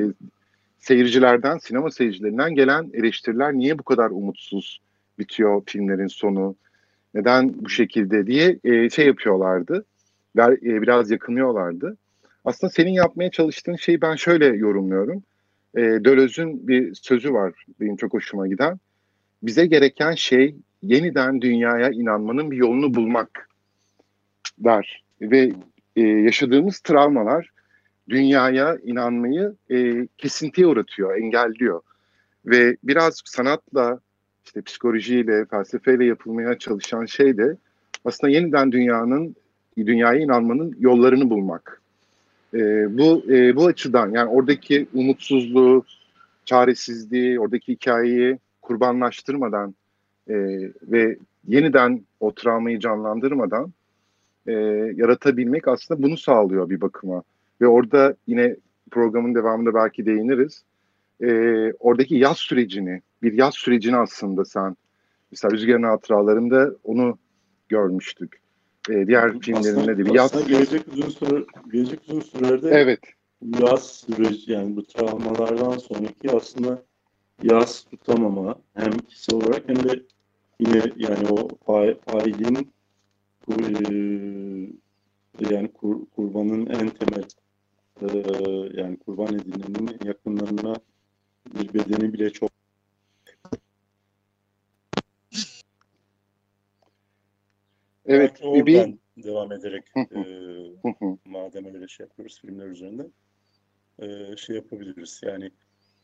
[0.79, 4.81] seyircilerden, sinema seyircilerinden gelen eleştiriler niye bu kadar umutsuz
[5.19, 6.55] bitiyor filmlerin sonu,
[7.13, 9.85] neden bu şekilde diye e, şey yapıyorlardı.
[10.39, 11.97] E, biraz yakınıyorlardı.
[12.45, 15.23] Aslında senin yapmaya çalıştığın şeyi ben şöyle yorumluyorum.
[15.75, 18.79] E, Döloz'un bir sözü var benim çok hoşuma giden.
[19.43, 23.49] Bize gereken şey yeniden dünyaya inanmanın bir yolunu bulmak
[24.57, 25.03] der.
[25.21, 25.51] Ve
[25.95, 27.49] e, yaşadığımız travmalar
[28.09, 31.81] dünyaya inanmayı e, kesintiye uğratıyor, engelliyor.
[32.45, 33.99] Ve biraz sanatla,
[34.45, 37.57] işte psikolojiyle, felsefeyle yapılmaya çalışan şey de
[38.05, 39.35] aslında yeniden dünyanın,
[39.77, 41.81] dünyaya inanmanın yollarını bulmak.
[42.53, 42.59] E,
[42.97, 45.85] bu e, bu açıdan yani oradaki umutsuzluğu,
[46.45, 49.75] çaresizliği, oradaki hikayeyi kurbanlaştırmadan
[50.29, 50.35] e,
[50.81, 53.73] ve yeniden o travmayı canlandırmadan
[54.47, 54.53] e,
[54.95, 57.23] yaratabilmek aslında bunu sağlıyor bir bakıma.
[57.61, 58.55] Ve orada yine
[58.91, 60.63] programın devamında belki değiniriz.
[61.21, 61.29] E,
[61.79, 64.75] oradaki yaz sürecini, bir yaz sürecini aslında sen
[65.31, 67.17] mesela Rüzgar'ın hatıralarında onu
[67.69, 68.39] görmüştük.
[68.89, 70.35] E, diğer filmlerinde de bir yaz...
[70.35, 72.99] Aslında gelecek uzun süre, gelecek uzun sürede evet.
[73.59, 76.83] yaz süreci yani bu travmalardan sonraki aslında
[77.43, 80.03] yaz tutamama hem kişisel olarak hem de
[80.59, 81.47] yine yani o
[82.05, 82.74] failin
[83.49, 83.55] e,
[85.49, 87.23] yani kur, kurbanın en temel
[88.01, 88.07] e,
[88.81, 90.75] yani kurban edilenin yakınlarına
[91.55, 92.51] bir bedeni bile çok.
[98.05, 100.21] Evet, Belki bir devam ederek e,
[101.25, 103.07] madem öyle şey yapıyoruz filmler üzerinde
[103.99, 105.21] e, şey yapabiliriz.
[105.23, 105.51] Yani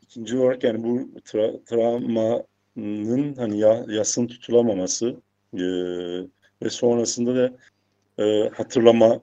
[0.01, 5.21] ikinci olarak yani bu tra travmanın hani ya, yasın tutulamaması
[5.53, 5.63] e,
[6.63, 7.53] ve sonrasında da
[8.23, 9.21] e, hatırlama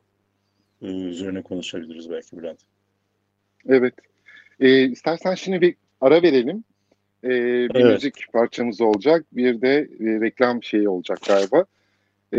[0.82, 2.58] e, üzerine konuşabiliriz belki Bülent.
[3.68, 3.94] Evet.
[4.60, 6.64] E, istersen şimdi bir ara verelim.
[7.24, 7.28] E,
[7.74, 7.92] bir evet.
[7.92, 9.26] müzik parçamız olacak.
[9.32, 11.64] Bir de e, reklam şeyi olacak galiba.
[12.34, 12.38] E,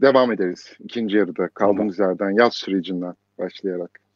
[0.00, 2.10] devam ederiz ikinci yarıda kaldığımız tamam.
[2.10, 4.07] yerden yaz sürecinden başlayarak.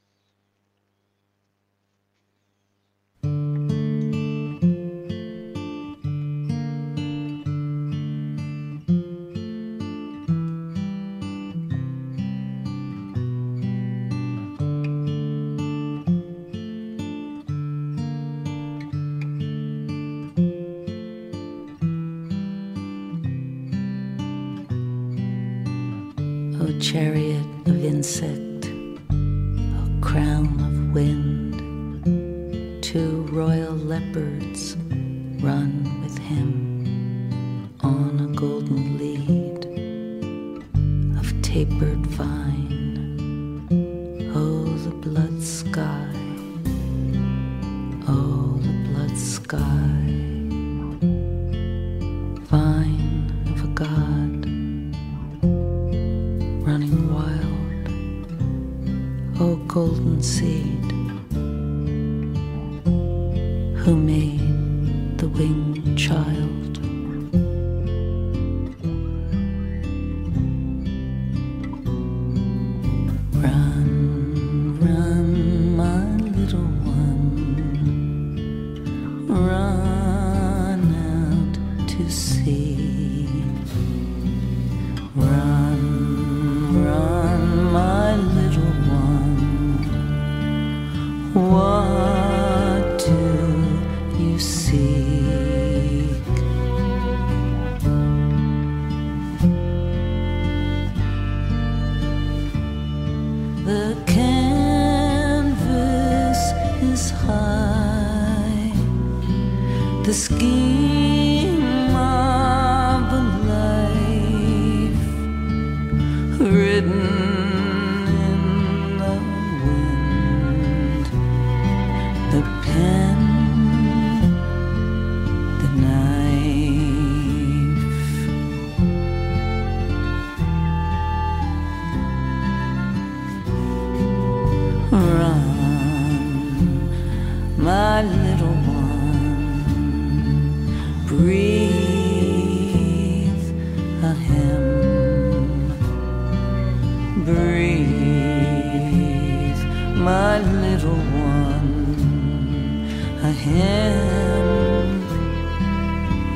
[26.93, 28.42] Chariot of insect,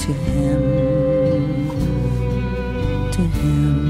[0.07, 1.69] to him,
[3.11, 3.86] to him.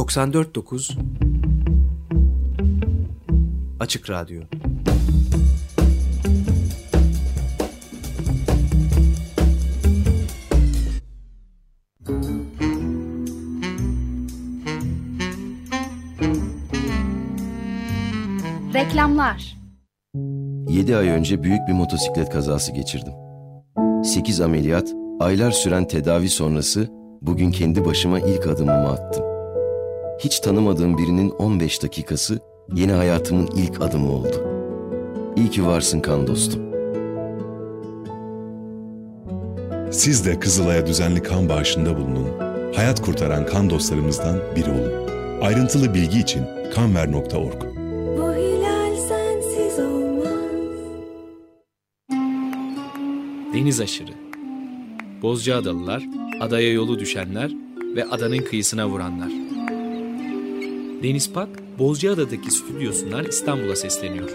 [0.06, 0.98] 94.9
[3.80, 4.42] Açık Radyo
[18.74, 19.58] Reklamlar
[20.70, 23.14] 7 ay önce büyük bir motosiklet kazası geçirdim.
[24.04, 26.88] 8 ameliyat, aylar süren tedavi sonrası
[27.22, 29.25] bugün kendi başıma ilk adımımı attım.
[30.20, 32.40] Hiç tanımadığım birinin 15 dakikası
[32.76, 34.48] yeni hayatımın ilk adımı oldu.
[35.36, 36.62] İyi ki varsın kan dostum.
[39.92, 42.28] Siz de Kızılay'a düzenli kan bağışında bulunun.
[42.76, 45.10] Hayat kurtaran kan dostlarımızdan biri olun.
[45.42, 47.62] Ayrıntılı bilgi için kanver.org.
[48.18, 50.26] Bu hilal sensiz olmaz.
[53.54, 54.14] Deniz aşırı.
[55.22, 56.04] Bozcaadalılar,
[56.42, 57.52] adaya yolu düşenler
[57.96, 59.45] ve adanın kıyısına vuranlar.
[61.06, 64.30] Deniz Pak, Bozcaada'daki stüdyosundan İstanbul'a sesleniyor.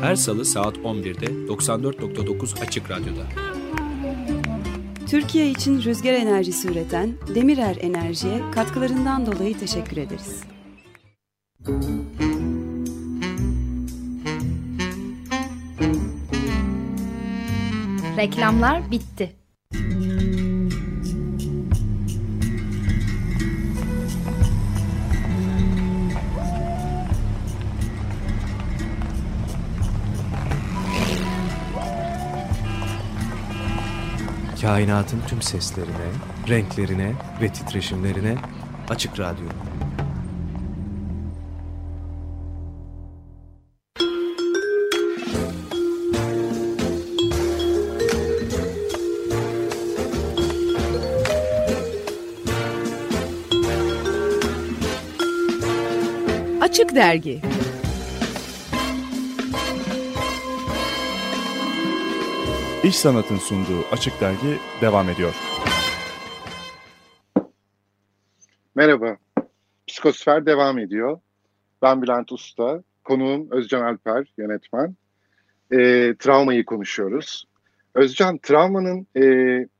[0.00, 3.26] Her salı saat 11'de 94.9 Açık Radyo'da.
[5.06, 10.40] Türkiye için rüzgar enerjisi üreten Demirer Enerji'ye katkılarından dolayı teşekkür ederiz.
[18.16, 19.45] Reklamlar bitti.
[34.66, 35.90] Kainatın tüm seslerine,
[36.48, 38.36] renklerine ve titreşimlerine
[38.88, 39.46] Açık Radyo.
[56.60, 57.55] Açık Dergi
[62.86, 65.34] İş Sanat'ın sunduğu Açık Dergi devam ediyor.
[68.74, 69.16] Merhaba,
[69.86, 71.20] Psikosfer devam ediyor.
[71.82, 74.94] Ben Bülent Usta, konuğum Özcan Alper, yönetmen.
[75.70, 75.78] E,
[76.18, 77.44] travmayı konuşuyoruz.
[77.94, 79.22] Özcan, travmanın e,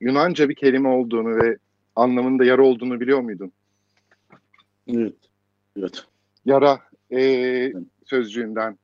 [0.00, 1.56] Yunanca bir kelime olduğunu ve
[1.96, 3.52] anlamında yara olduğunu biliyor muydun?
[4.88, 5.14] Evet.
[5.78, 6.04] Evet.
[6.44, 6.80] Yara
[7.12, 7.72] e,
[8.04, 8.78] sözcüğünden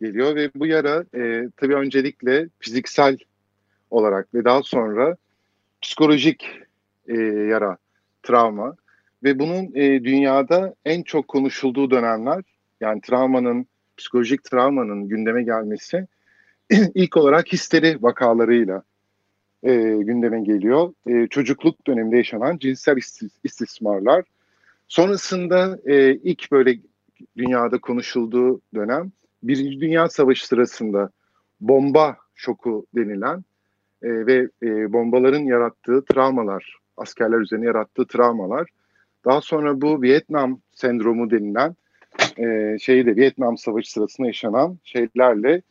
[0.00, 3.18] geliyor ve bu yara e, tabii öncelikle fiziksel
[3.92, 5.16] olarak ve daha sonra
[5.82, 6.50] psikolojik
[7.08, 7.76] e, yara,
[8.22, 8.76] travma
[9.22, 12.42] ve bunun e, dünyada en çok konuşulduğu dönemler
[12.80, 16.06] yani travmanın, psikolojik travmanın gündeme gelmesi
[16.94, 18.82] ilk olarak histeri vakalarıyla
[19.62, 20.94] e, gündeme geliyor.
[21.06, 22.96] E, çocukluk döneminde yaşanan cinsel
[23.44, 24.24] istismarlar.
[24.88, 26.78] Sonrasında e, ilk böyle
[27.36, 31.10] dünyada konuşulduğu dönem Birinci Dünya Savaşı sırasında
[31.60, 33.44] bomba şoku denilen
[34.02, 38.68] e, ve e, bombaların yarattığı travmalar, askerler üzerine yarattığı travmalar.
[39.24, 41.76] Daha sonra bu Vietnam sendromu denilen
[42.38, 45.62] e, şeyde Vietnam Savaşı sırasında yaşanan şeylerle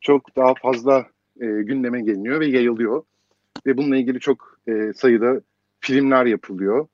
[0.00, 1.06] çok daha fazla
[1.40, 3.02] e, gündeme geliniyor ve yayılıyor.
[3.66, 5.40] Ve bununla ilgili çok e, sayıda
[5.80, 6.86] filmler yapılıyor.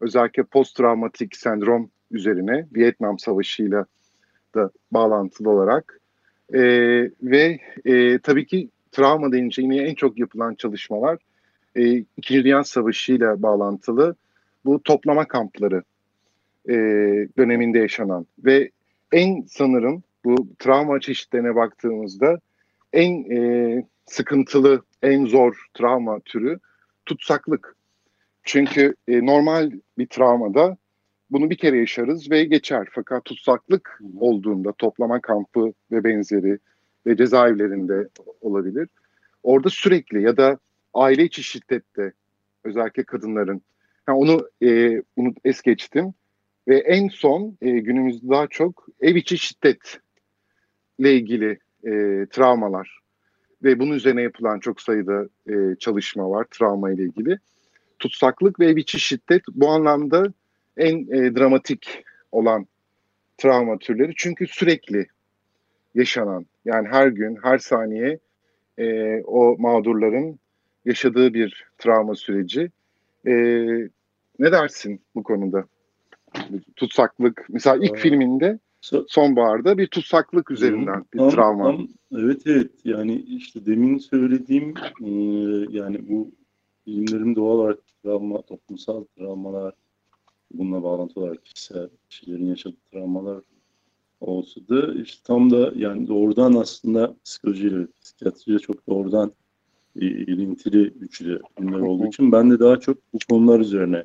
[0.00, 3.86] Özellikle post travmatik sendrom üzerine Vietnam Savaşı'yla
[4.54, 6.00] da bağlantılı olarak.
[6.54, 6.60] E,
[7.22, 8.68] ve e, tabii ki
[8.98, 11.18] travma deyince yine en çok yapılan çalışmalar
[11.76, 14.14] e, İkinci Dünya Savaşı ile bağlantılı
[14.64, 15.82] bu toplama kampları
[16.68, 16.74] e,
[17.38, 18.70] döneminde yaşanan ve
[19.12, 22.40] en sanırım bu travma çeşitlerine baktığımızda
[22.92, 26.58] en e, sıkıntılı, en zor travma türü
[27.06, 27.76] tutsaklık.
[28.42, 30.76] Çünkü e, normal bir travmada
[31.30, 32.88] bunu bir kere yaşarız ve geçer.
[32.92, 36.58] Fakat tutsaklık olduğunda toplama kampı ve benzeri
[37.06, 38.08] ve cezaevlerinde
[38.40, 38.88] olabilir.
[39.42, 40.58] Orada sürekli ya da
[40.94, 42.12] aile içi şiddette
[42.64, 43.62] özellikle kadınların
[44.08, 46.14] yani onu e, unut es geçtim
[46.68, 49.98] ve en son e, günümüzde daha çok ev içi şiddetle
[51.14, 51.90] ilgili e,
[52.30, 52.98] travmalar
[53.62, 57.38] ve bunun üzerine yapılan çok sayıda e, çalışma var travma ile ilgili.
[57.98, 60.32] Tutsaklık ve ev içi şiddet bu anlamda
[60.76, 62.66] en e, dramatik olan
[63.38, 65.06] travma türleri çünkü sürekli
[65.94, 68.18] yaşanan yani her gün her saniye
[68.78, 70.38] e, o mağdurların
[70.84, 72.70] yaşadığı bir travma süreci.
[73.26, 73.32] E,
[74.38, 75.64] ne dersin bu konuda?
[76.76, 77.46] Tutsaklık.
[77.48, 78.00] Mesela ilk Aa.
[78.00, 78.58] filminde
[79.08, 81.64] sonbaharda bir tutsaklık üzerinden bir Tam- travma.
[81.64, 84.74] tam- evet evet yani işte demin söylediğim
[85.04, 85.10] e,
[85.78, 86.30] yani bu
[86.84, 89.74] filmlerin doğal olarak travma, toplumsal travmalar
[90.52, 93.42] bununla bağlantılı olarak kişisel kişilerin yaşadığı travmalar
[94.20, 99.32] olsa da işte tam da yani doğrudan aslında psikolojiyle, psikiyatriyle çok doğrudan
[99.94, 104.04] ilintili güçlü filmler olduğu için ben de daha çok bu konular üzerine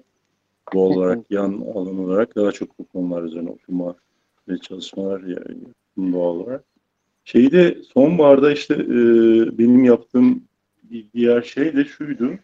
[0.74, 3.96] doğal olarak yan alan olarak daha çok bu konular üzerine okuma
[4.48, 6.64] ve çalışmalar yaptım doğal olarak.
[7.26, 8.88] Şeyde sonbaharda işte e,
[9.58, 10.44] benim yaptığım
[10.84, 12.40] bir diğer şey de şuydu.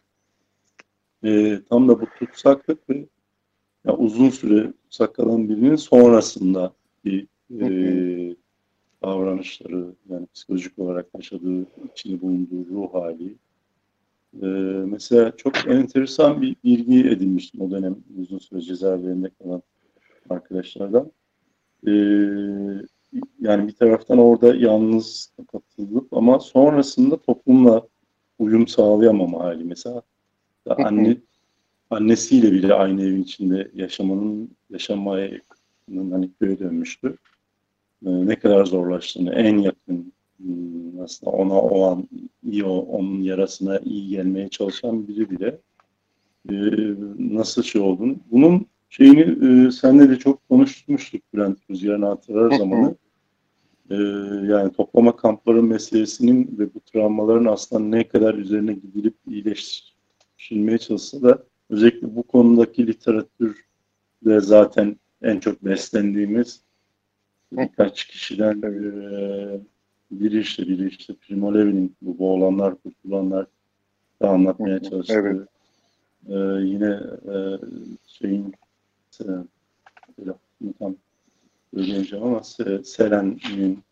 [1.23, 3.05] E, tam da bu tutsaklık ve
[3.85, 6.73] ya uzun süre tutsak kalan birinin sonrasında
[7.05, 8.35] bir e,
[9.03, 13.35] davranışları yani psikolojik olarak yaşadığı, içinde bulunduğu ruh hali.
[14.41, 14.47] E,
[14.85, 19.61] mesela çok enteresan bir bilgi edinmiştim o dönem uzun süre cezaevlerinde kalan
[20.29, 21.11] arkadaşlardan.
[21.87, 21.91] E,
[23.39, 27.87] yani bir taraftan orada yalnız kapatılıp ama sonrasında toplumla
[28.39, 29.63] uyum sağlayamama hali.
[29.63, 30.01] Mesela
[30.65, 31.17] anne
[31.89, 35.41] annesiyle bile aynı evin içinde yaşamanın yaşamayı
[35.95, 37.17] hani köye dönmüştü.
[38.05, 42.07] Ee, ne kadar zorlaştığını en yakın hmm, aslında ona o an
[42.43, 45.59] iyi onun yarasına iyi gelmeye çalışan biri bile
[46.49, 46.55] e,
[47.19, 48.15] nasıl şey olduğunu.
[48.31, 52.95] Bunun şeyini e, senle de çok konuşmuştuk Bülent Rüzgar'ın hatıralar zamanı.
[53.89, 53.95] E,
[54.51, 61.43] yani toplama kampları meselesinin ve bu travmaların aslında ne kadar üzerine gidilip iyileştirilmeye çalışsa da
[61.69, 66.61] özellikle bu konudaki literatürde zaten en çok beslendiğimiz
[67.51, 69.59] birkaç kişiden eee
[70.11, 73.45] biri işte biri işte Primo Levi'nin bu boğulanlar kurtulanlar
[74.21, 75.47] da anlatmaya çalıştığı evet.
[76.29, 76.37] eee,
[76.69, 77.59] yine eee,
[78.07, 78.53] şeyin
[79.21, 79.25] e,
[80.79, 80.95] tam
[81.73, 83.83] söyleyemeyeceğim ama Se- Selen'in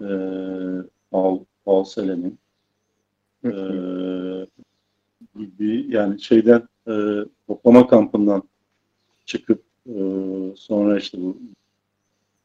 [0.00, 2.38] eee Paul, Paul Selen'in
[3.44, 4.46] eee
[5.38, 8.42] gibi yani şeyden eee toplama kampından
[9.24, 11.38] çıkıp eee, sonra işte bu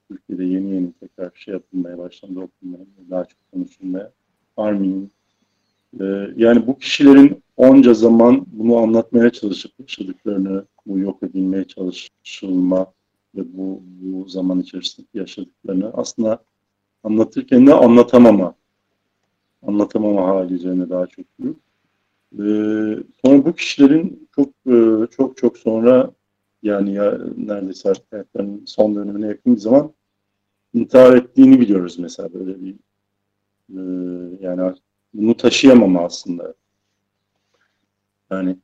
[0.08, 4.12] Türkiye'de yeni yeni tekrar şey yapılmaya başlandı, okunmaya, daha çok konuşulmaya.
[4.58, 5.12] Armin'in
[6.00, 12.94] e, yani bu kişilerin onca zaman bunu anlatmaya çalışıp yaşadıklarını, bu yok edilmeye çalışılma
[13.36, 16.44] ve bu, bu zaman içerisinde yaşadıklarını aslında
[17.04, 18.56] anlatırken de anlatamama,
[19.68, 21.56] anlatamama hali üzerine daha çok duruyor.
[22.34, 26.12] Ee, sonra bu kişilerin çok e, çok çok sonra
[26.64, 29.94] yani ya neredeyse artık hayatlarının son dönemine yakın bir zaman
[30.74, 32.76] intihar ettiğini biliyoruz mesela böyle bir
[33.70, 33.80] e,
[34.42, 34.76] yani
[35.14, 36.54] bunu taşıyamama aslında.
[38.32, 38.58] Yani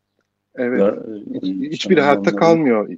[0.55, 0.79] Evet.
[0.79, 2.89] dar- e, Hiç, hiçbiri hayatta kalmıyor.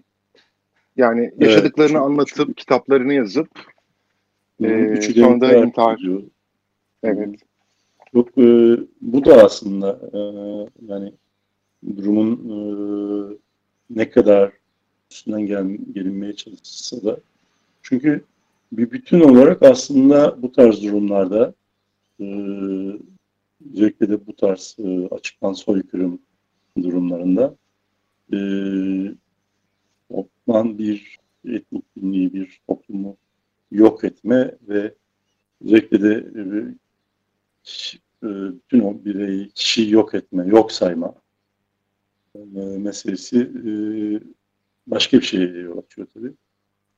[0.97, 3.49] Yani Evet, yaşadıklarını çok- anlatıp kitaplarını yazıp
[4.61, 5.95] Hı hı, Ee, üçü de sonra da intihar intihar.
[5.97, 6.23] ediyor.
[7.03, 7.39] evet.
[8.13, 10.19] Çok e, bu da aslında e,
[10.87, 11.13] yani
[11.97, 12.57] durumun e,
[13.89, 14.51] ne kadar
[15.13, 17.17] üstünden gel, gelinmeye çalışsa da.
[17.81, 18.23] Çünkü
[18.71, 21.53] bir bütün olarak aslında bu tarz durumlarda
[22.19, 22.25] e,
[23.73, 26.19] özellikle de bu tarz e, açıktan soykırım
[26.81, 27.55] durumlarında
[28.33, 28.37] e,
[30.09, 33.17] toplam bir etnik kimliği, bir toplumu
[33.71, 34.93] yok etme ve
[35.65, 36.43] özellikle de e,
[38.23, 41.15] e, bütün o bireyi, kişiyi yok etme, yok sayma
[42.35, 43.71] e, meselesi e,
[44.87, 46.33] başka bir şeye yol açıyor tabii.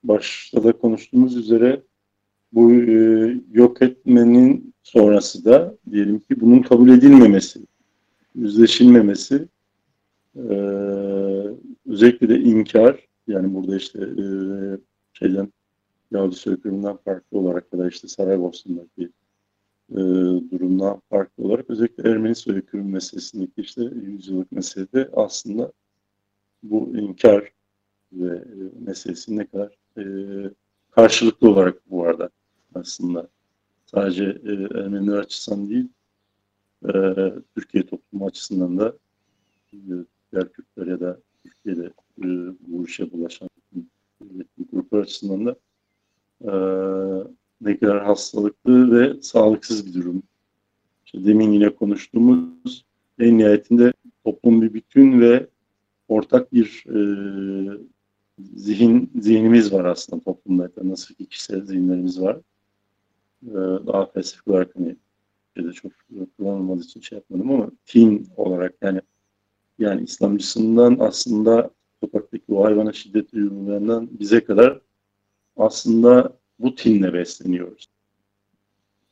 [0.03, 1.81] Başta da konuştuğumuz üzere
[2.51, 2.95] bu e,
[3.51, 7.59] yok etmenin sonrası da diyelim ki bunun kabul edilmemesi,
[8.35, 9.47] yüzleşilmemesi,
[10.35, 10.53] e,
[11.85, 14.25] özellikle de inkar, yani burada işte e,
[15.13, 15.53] şeyden
[16.11, 19.09] Yahudi soykırımından farklı olarak ya da işte Saraybosna'daki
[19.91, 19.97] e,
[20.51, 25.71] durumdan farklı olarak özellikle Ermeni soykırım meselesindeki işte yüzyıllık meselede aslında
[26.63, 27.51] bu inkar
[28.15, 30.03] ve e, meselesi ne kadar e,
[30.91, 32.29] karşılıklı olarak bu arada
[32.75, 33.27] aslında
[33.85, 35.87] sadece e, Ermeniler açısından değil
[36.85, 36.93] e,
[37.55, 38.97] Türkiye toplumu açısından da
[39.73, 39.77] e,
[40.31, 41.85] diğer Kürtler ya da Türkiye'de
[42.23, 42.27] e,
[42.67, 43.49] bu işe bulaşan
[44.21, 45.55] etnik gruplar açısından da
[46.41, 46.51] e,
[47.61, 50.23] ne kadar hastalıklı ve sağlıksız bir durum.
[51.05, 52.85] İşte demin yine konuştuğumuz
[53.19, 53.93] en nihayetinde
[54.23, 55.47] toplum bir bütün ve
[56.07, 56.97] ortak bir e,
[58.55, 60.69] zihin zihnimiz var aslında toplumda.
[60.83, 62.37] Nasıl ki kişisel zihinlerimiz var.
[63.43, 63.53] E,
[63.87, 64.95] daha felsefik olarak hani
[65.57, 65.91] şeyde çok
[66.37, 69.01] kullanılmadığı için şey yapmadım ama tin olarak yani
[69.79, 71.69] yani İslamcısından aslında
[72.03, 74.81] sokaktaki o hayvana şiddet uygulayandan bize kadar
[75.57, 77.87] aslında bu tinle besleniyoruz.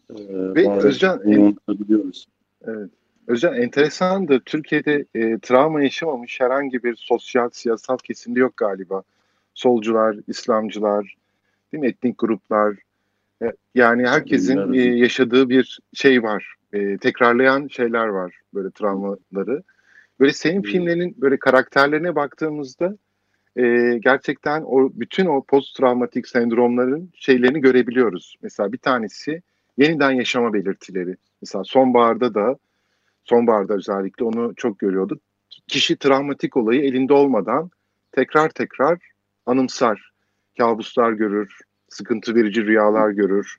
[0.10, 0.16] Ee,
[0.56, 2.28] Ve Özcan, unutabiliyoruz.
[2.62, 2.90] Evet.
[3.28, 4.40] Özcan enteresandır.
[4.40, 9.04] Türkiye'de e, travma yaşamamış herhangi bir sosyal, siyasal kesimde yok galiba.
[9.54, 11.16] Solcular, İslamcılar,
[11.74, 11.88] değil mi?
[11.88, 12.76] Etnik gruplar.
[13.42, 13.46] E,
[13.76, 16.56] yani herkesin e, yaşadığı bir şey var.
[16.74, 19.64] E, tekrarlayan şeyler var böyle travmaları.
[20.20, 20.72] Böyle senin Hmm.
[20.72, 22.98] filmlerinin böyle karakterlerine baktığımızda
[23.56, 28.36] e, gerçekten o bütün o post travmatik sendromların şeylerini görebiliyoruz.
[28.42, 29.42] Mesela bir tanesi
[29.78, 31.16] yeniden yaşama belirtileri.
[31.42, 32.58] Mesela sonbaharda da
[33.24, 35.22] sonbaharda özellikle onu çok görüyorduk.
[35.68, 37.72] Kişi travmatik olayı elinde olmadan
[38.12, 39.00] tekrar tekrar
[39.46, 40.14] anımsar.
[40.58, 41.58] Kabuslar görür,
[41.90, 43.58] sıkıntı verici rüyalar görür.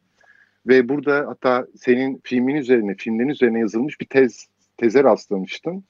[0.67, 4.47] Ve burada hatta senin filmin üzerine, filmlerin üzerine yazılmış bir tez
[4.77, 5.85] teze rastlamıştım.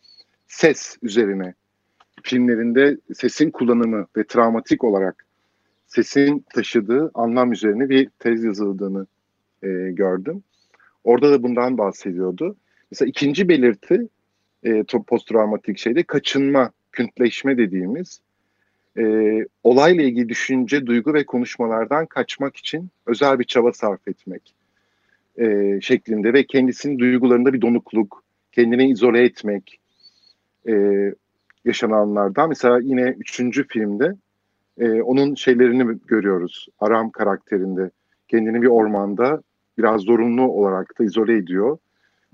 [0.46, 1.54] Ses üzerine.
[2.22, 5.26] Filmlerinde sesin kullanımı ve travmatik olarak
[5.86, 9.06] sesin taşıdığı anlam üzerine bir tez yazıldığını
[9.62, 10.42] e, gördüm.
[11.04, 12.56] Orada da bundan bahsediyordu.
[12.94, 14.08] Mesela ikinci belirti
[14.64, 18.20] e, posttraumatik şeyde kaçınma, küntleşme dediğimiz
[18.98, 19.04] e,
[19.62, 24.54] olayla ilgili düşünce, duygu ve konuşmalardan kaçmak için özel bir çaba sarf etmek
[25.38, 28.22] e, şeklinde ve kendisinin duygularında bir donukluk,
[28.52, 29.80] kendini izole etmek
[30.68, 30.74] e,
[31.64, 32.48] yaşananlardan.
[32.48, 34.14] Mesela yine üçüncü filmde
[34.78, 36.68] e, onun şeylerini görüyoruz.
[36.78, 37.90] Aram karakterinde
[38.28, 39.42] kendini bir ormanda
[39.78, 41.78] biraz zorunlu olarak da izole ediyor.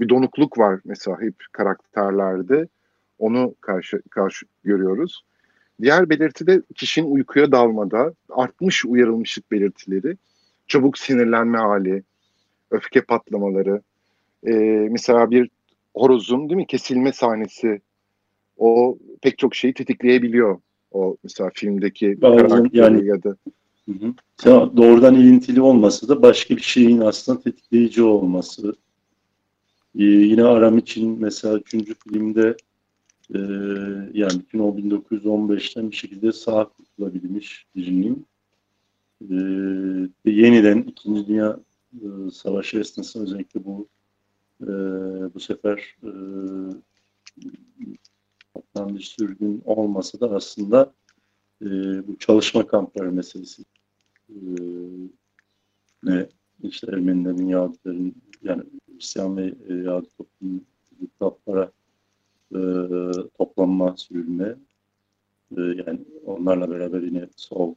[0.01, 2.69] Bir donukluk var mesela hep karakterlerde.
[3.19, 5.25] Onu karşı, karşı görüyoruz.
[5.83, 10.17] Diğer belirti de kişinin uykuya dalmada artmış uyarılmışlık belirtileri,
[10.67, 12.03] çabuk sinirlenme hali,
[12.71, 13.83] öfke patlamaları.
[14.47, 14.53] Ee,
[14.91, 15.51] mesela bir
[15.95, 17.81] horozun değil mi kesilme sahnesi
[18.59, 20.59] o pek çok şeyi tetikleyebiliyor.
[20.93, 23.37] O mesela filmdeki Bazen yani- ya da
[23.87, 24.15] Hı hı.
[24.77, 28.75] Doğrudan ilintili olması da başka bir şeyin aslında tetikleyici olması.
[29.99, 32.57] Ee, yine Aram için mesela üçüncü filmde
[33.35, 33.39] e,
[34.13, 38.27] yani bütün o 1915'ten bir şekilde sağ kurtulabilmiş birinin
[39.31, 41.61] e, yeniden İkinci Dünya
[41.95, 43.89] e, Savaşı esnasında özellikle bu
[44.63, 44.69] e,
[45.35, 46.11] bu sefer e,
[48.55, 50.93] patlanmış sürgün olmasa da aslında
[51.63, 51.67] e,
[52.09, 53.63] bu çalışma kampları meselesi
[54.29, 54.39] e,
[56.03, 56.29] ne
[56.63, 58.63] işte Ermenilerin, Yahudilerin yani
[59.01, 60.67] Hristiyan ve e, Yahudi toplumun
[61.01, 61.73] kitaplara
[62.55, 62.61] e,
[63.39, 64.57] toplanma, sürülme
[65.57, 67.75] e, yani onlarla beraber yine sol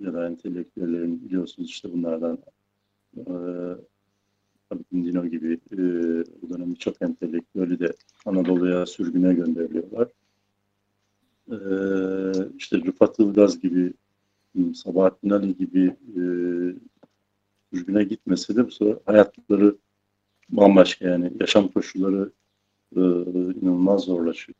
[0.00, 2.38] ya da entelektüellerin biliyorsunuz işte bunlardan
[3.16, 3.32] e,
[4.92, 5.78] Dino gibi e,
[6.42, 7.92] bu dönem birçok entelektüeli de
[8.26, 10.08] Anadolu'ya sürgüne gönderiliyorlar.
[11.48, 11.56] E,
[12.58, 13.92] işte Rıfat Ilgaz gibi
[14.74, 16.22] Sabahattin Ali gibi e,
[17.72, 19.76] sürgüne gitmese de bu sefer hayatları
[20.50, 22.30] bambaşka yani yaşam koşulları
[22.96, 24.56] e, inanılmaz zorlaşıyor.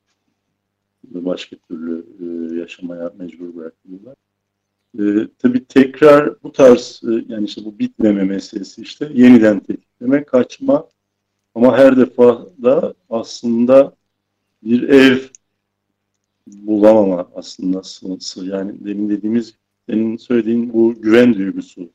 [1.04, 4.14] Başka türlü e, yaşamaya mecbur bırakılıyorlar.
[4.98, 10.88] E, tabii tekrar bu tarz e, yani işte bu bitmeme meselesi işte yeniden tetikleme, kaçma
[11.54, 13.94] ama her defa da aslında
[14.62, 15.18] bir ev
[16.46, 19.54] bulamama aslında sığ, yani demin dediğimiz
[19.88, 21.88] senin söylediğin bu güven duygusu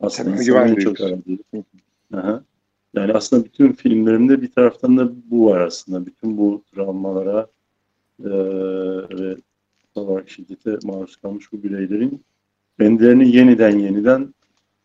[0.00, 1.04] aslında Tabii, güven duygusu.
[1.04, 2.44] aradığı.
[2.94, 6.06] Yani aslında bütün filmlerimde bir taraftan da bu var aslında.
[6.06, 7.46] Bütün bu travmalara
[8.24, 8.30] e,
[9.18, 9.36] ve
[9.94, 12.24] olarak şiddete maruz kalmış bu bireylerin
[12.80, 14.34] kendilerini yeniden yeniden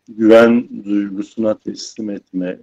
[0.08, 2.58] güven duygusuna teslim etme.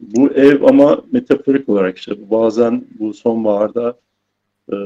[0.00, 3.98] Bu ev ama metaforik olarak işte bazen bu sonbaharda
[4.72, 4.76] e,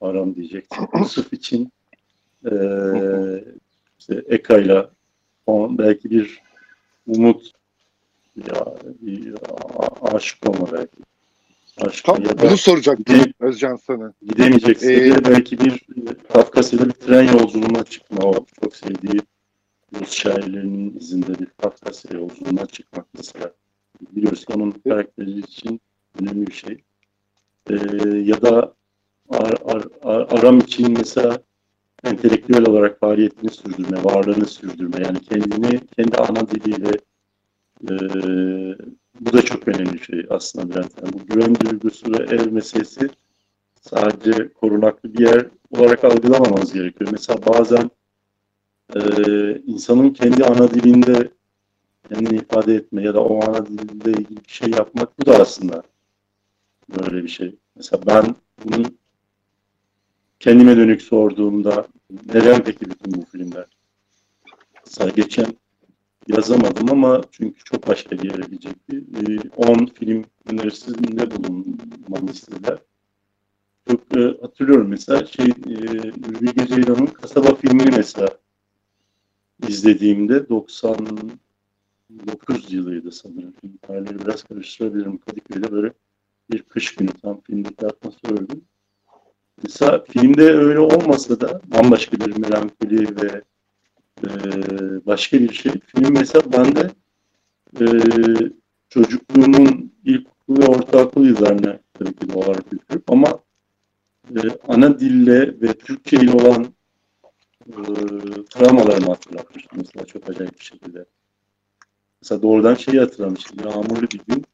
[0.00, 0.84] aram diyecektim.
[0.98, 1.72] Yusuf için
[2.50, 2.54] e,
[3.98, 4.90] işte Eka'yla
[5.48, 6.42] belki bir
[7.06, 7.52] umut
[8.36, 9.34] ya bir
[9.78, 10.96] a- aşık olma belki.
[11.80, 14.12] Aşk Tam ya da bunu soracaktım gide- Özcan sana.
[14.28, 15.84] gidemeyecekse Ee, belki bir
[16.32, 18.24] Kafkasya'da bir tren yolculuğuna çıkma.
[18.24, 19.20] O çok sevdiği
[20.00, 23.52] Rus şairlerinin izinde bir Kafkasya yolculuğuna çıkmak mesela.
[24.10, 25.80] Biliyoruz ki onun karakteri için
[26.20, 26.78] önemli bir şey.
[27.70, 27.74] Ee,
[28.18, 28.74] ya da
[29.30, 31.38] ar, ar, ar- Aram için mesela
[32.04, 35.04] entelektüel olarak faaliyetini sürdürme, varlığını sürdürme.
[35.06, 36.90] Yani kendini kendi ana diliyle
[37.90, 37.94] e,
[39.20, 40.92] bu da çok önemli şey aslında Bülent.
[41.02, 43.08] Yani bu güven duygusu ve ev meselesi
[43.80, 47.10] sadece korunaklı bir yer olarak algılamamamız gerekiyor.
[47.12, 47.90] Mesela bazen
[48.96, 49.00] e,
[49.66, 51.30] insanın kendi ana dilinde
[52.08, 55.82] kendini ifade etme ya da o ana dilde ilgili bir şey yapmak bu da aslında
[56.88, 57.54] böyle bir şey.
[57.76, 58.86] Mesela ben bunu
[60.40, 61.86] kendime dönük sorduğumda
[62.34, 63.66] neden peki bütün bu filmler?
[64.86, 65.46] Mesela geçen
[66.28, 69.04] yazamadım ama çünkü çok başka bir yere gidecekti.
[69.56, 72.78] 10 film önerisinde bulunmamı istediler.
[73.90, 75.52] Çok e, hatırlıyorum mesela şey e,
[76.40, 78.28] Bilge Ceylan'ın Kasaba filmini mesela
[79.68, 83.54] izlediğimde 99 yılıydı sanırım.
[83.82, 85.18] Tarihleri biraz karıştırabilirim.
[85.18, 85.92] Kadıköy'de böyle
[86.50, 88.60] bir kış günü tam filmdeki atmosfer öyle.
[89.62, 93.42] Mesela filmde öyle olmasa da bambaşka bir melankoli ve
[94.22, 94.26] e,
[95.06, 95.72] başka bir şey.
[95.72, 96.90] Film mesela bende
[97.80, 97.86] e,
[98.88, 103.38] çocukluğumun ilkokul ve ortaokul yıllarına tabii ki olarak götürüp ama
[104.36, 106.74] e, ana dille ve Türkçe ile olan
[107.66, 107.74] e,
[108.50, 111.04] travmalarımı hatırlatmıştı mesela çok acayip bir şekilde.
[112.22, 113.58] Mesela doğrudan şeyi hatırlamıştım.
[113.64, 114.44] Yağmurlu bir gün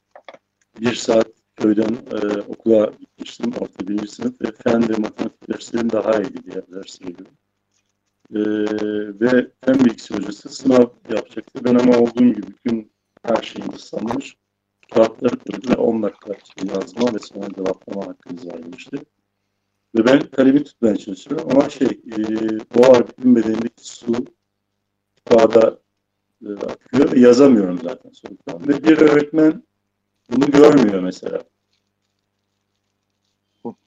[0.80, 3.52] bir saat köyden e, okula gitmiştim.
[3.60, 7.28] Orta birinci sınıf ve fen ve matematik derslerim daha iyiydi diğer dersleri göre.
[8.34, 8.40] E,
[9.20, 11.64] ve fen bilgisi hocası sınav yapacaktı.
[11.64, 14.36] Ben ama olduğum gibi bütün her şeyimi ıslanmış.
[14.94, 18.96] Kağıtları koydu ve 10 dakika işte yazma ve sonra cevaplama hakkınız var demişti.
[19.96, 22.18] Ve ben kalemi tutmaya çalışıyorum ama şey e,
[22.74, 24.12] boğar bütün bedenindeki su
[25.30, 25.78] kağıda
[26.46, 28.68] e, akıyor ve yazamıyorum zaten sonuçta.
[28.68, 29.62] Ve bir öğretmen
[30.30, 31.42] bunu görmüyor mesela.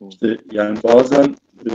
[0.09, 1.35] İşte yani bazen
[1.65, 1.69] e,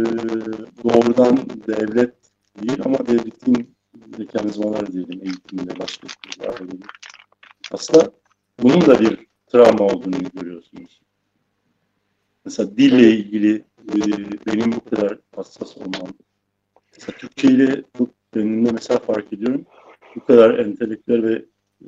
[0.84, 2.28] doğrudan devlet
[2.62, 3.76] değil ama devletin
[4.18, 6.86] mekanizmaları diyelim eğitimde başka kurumlar gibi.
[7.72, 8.12] Aslında
[8.62, 11.00] bunun da bir travma olduğunu görüyorsunuz.
[12.44, 16.12] Mesela dille ilgili e, benim bu kadar hassas olmam.
[16.92, 19.66] Mesela Türkçe ile bu kendimde mesela fark ediyorum.
[20.16, 21.44] Bu kadar entelektüel ve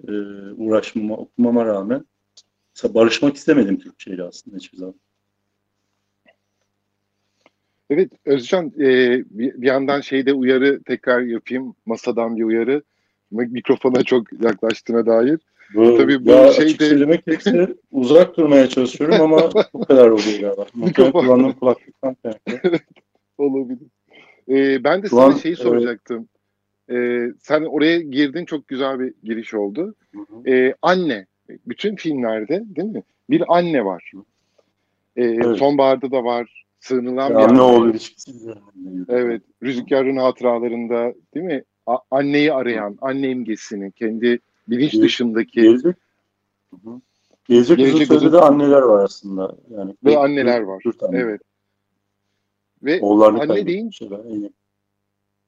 [0.09, 0.13] e,
[0.57, 2.05] uğraşmama, okumama rağmen
[2.77, 4.95] mesela barışmak istemedim Türkçe ile aslında hiçbir zaman.
[7.91, 8.85] Evet Özcan e,
[9.31, 12.83] bir, yandan şeyde uyarı tekrar yapayım masadan bir uyarı
[13.33, 15.41] Mik- mikrofona çok yaklaştığına dair.
[15.75, 20.11] Bu, Tabii bu ya şey açık de- söylemek gerekirse uzak durmaya çalışıyorum ama bu kadar
[20.11, 20.67] oluyor galiba.
[20.77, 22.79] Mikrofon- kullandığım kulaklıktan kaynaklı.
[23.39, 23.79] Olabilir.
[24.49, 26.29] E, ben de Şu sana an, şeyi soracaktım.
[26.93, 29.95] e, sen oraya girdin çok güzel bir giriş oldu.
[30.47, 31.27] E, anne.
[31.67, 33.03] Bütün filmlerde değil mi?
[33.31, 34.13] Bir anne var.
[35.17, 35.59] E, Evet.
[35.59, 36.65] Sonbaharda da var.
[36.81, 37.61] Sığınılan bir anne.
[37.61, 39.19] oğul ilişkisi üzerinden yürüyor.
[39.19, 39.43] Evet.
[39.63, 41.65] Rüzgar'ın hatıralarında değil mi?
[41.87, 45.97] A- anneyi arayan, anne imgesini, kendi bilinç Ge- dışındaki Gelecek,
[46.71, 47.01] Hı hı.
[47.49, 49.57] Gelecek, Gelecek uzun de anneler var aslında.
[49.71, 50.83] Yani ve anneler var.
[51.13, 51.41] Evet.
[52.83, 54.09] Ve Oğullarını anne deyince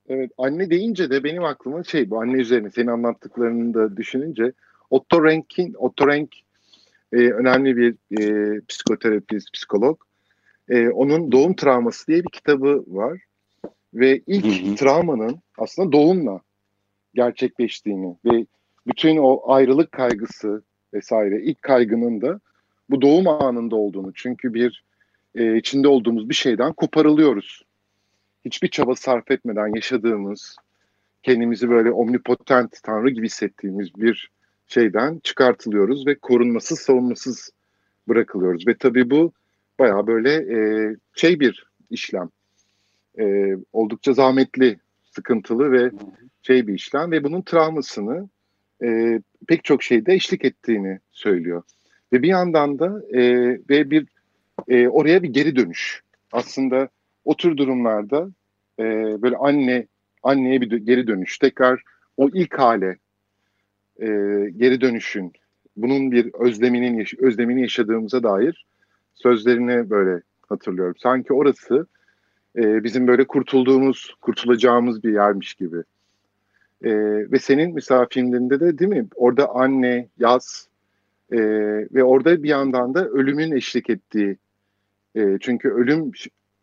[0.08, 4.52] Evet, anne deyince de benim aklıma şey bu anne üzerine senin anlattıklarını da düşününce
[4.90, 6.34] Otto Renk'in Otto Renk
[7.12, 10.00] e, önemli bir e, psikoterapist, psikolog.
[10.72, 13.20] E, onun Doğum Travması diye bir kitabı var
[13.94, 14.74] ve ilk Hı hı.
[14.74, 16.40] travmanın aslında doğumla
[17.14, 18.46] gerçekleştiğini ve
[18.86, 20.62] bütün o ayrılık kaygısı
[20.94, 22.40] vesaire ilk kaygının da
[22.90, 24.84] bu doğum anında olduğunu çünkü bir
[25.34, 27.62] e, içinde olduğumuz bir şeyden koparılıyoruz
[28.44, 30.56] hiçbir çaba sarf etmeden yaşadığımız,
[31.22, 34.30] kendimizi böyle omnipotent tanrı gibi hissettiğimiz bir
[34.66, 37.50] şeyden çıkartılıyoruz ve korunmasız, savunmasız
[38.08, 38.66] bırakılıyoruz.
[38.66, 39.32] Ve tabii bu
[39.78, 40.60] bayağı böyle e,
[41.14, 42.30] şey bir işlem.
[43.18, 44.78] E, oldukça zahmetli,
[45.10, 45.90] sıkıntılı ve
[46.42, 48.28] şey bir işlem ve bunun travmasını
[48.84, 51.62] e, pek çok şeyde eşlik ettiğini söylüyor.
[52.12, 53.22] Ve bir yandan da e,
[53.70, 54.06] ve bir
[54.68, 56.02] e, oraya bir geri dönüş.
[56.32, 56.88] Aslında
[57.24, 58.28] o tür durumlarda
[58.78, 58.84] e,
[59.22, 59.86] böyle anne
[60.22, 61.82] anneye bir geri dönüş tekrar
[62.16, 62.96] o ilk hale
[64.00, 64.06] e,
[64.56, 65.32] geri dönüşün
[65.76, 68.66] bunun bir özleminin özlemini yaşadığımıza dair
[69.14, 70.94] sözlerini böyle hatırlıyorum.
[70.98, 71.86] Sanki orası
[72.56, 75.82] e, bizim böyle kurtulduğumuz, kurtulacağımız bir yermiş gibi.
[76.84, 76.92] E,
[77.32, 79.06] ve senin mesela filmlerinde de değil mi?
[79.14, 80.68] Orada anne, yaz
[81.32, 81.38] e,
[81.94, 84.36] ve orada bir yandan da ölümün eşlik ettiği
[85.14, 86.12] e, çünkü ölüm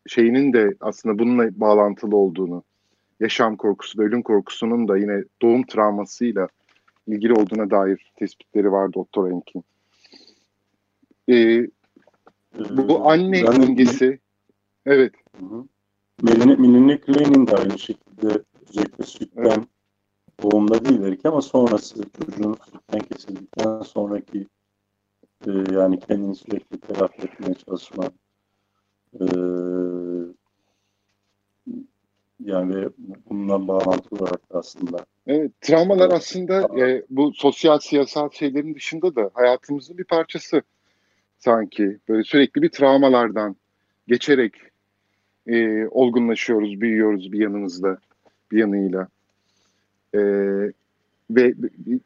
[0.08, 2.64] şeyinin de aslında bununla bağlantılı olduğunu,
[3.20, 6.48] yaşam korkusu ve ölüm korkusunun da yine doğum travmasıyla
[7.08, 9.64] ilgili olduğuna dair tespitleri var Doktor Enk'in.
[11.30, 11.68] E,
[12.54, 14.20] bu anne Ben de- imgesi,
[14.86, 15.14] evet.
[16.22, 19.68] Melanie, Klein'in de aynı şekilde özellikle sütten
[20.44, 24.48] doğumda değil belki ama sonrası çocuğun sütten kesildikten sonraki
[25.48, 28.04] e, yani kendini sürekli telafi etmeye çalışma
[29.20, 29.26] e,
[32.40, 32.90] yani ve
[33.30, 35.06] bununla bağlantılı olarak da aslında.
[35.28, 40.62] Evet, travmalar aslında e, bu sosyal siyasal şeylerin dışında da hayatımızın bir parçası
[41.40, 41.98] sanki.
[42.10, 43.56] Böyle sürekli bir travmalardan
[44.08, 44.54] geçerek
[45.48, 47.98] e, olgunlaşıyoruz, büyüyoruz bir yanımızda,
[48.52, 49.08] bir yanıyla.
[50.16, 50.20] E,
[51.32, 51.54] ve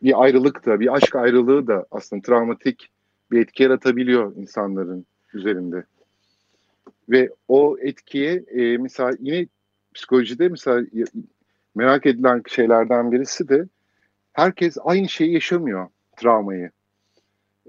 [0.02, 2.90] bir- ayrılık da, bir aşk ayrılığı da aslında travmatik
[3.32, 5.84] bir etki yaratabiliyor insanların üzerinde.
[7.10, 9.48] Ve o etkiye e, mesela yine
[9.94, 10.86] psikolojide mesela
[11.76, 13.68] merak edilen şeylerden birisi de
[14.34, 16.72] herkes aynı şeyi yaşamıyor travmayı.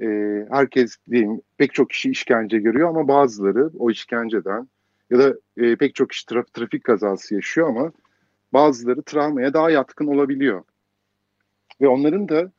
[0.02, 0.06] E,
[0.50, 4.68] herkes diyeyim pek çok kişi işkence görüyor ama bazıları o işkenceden
[5.10, 7.92] ya da e, pek çok kişi traf- trafik kazası yaşıyor ama
[8.52, 10.62] bazıları travmaya daha yatkın olabiliyor.
[11.80, 12.52] Ve onların da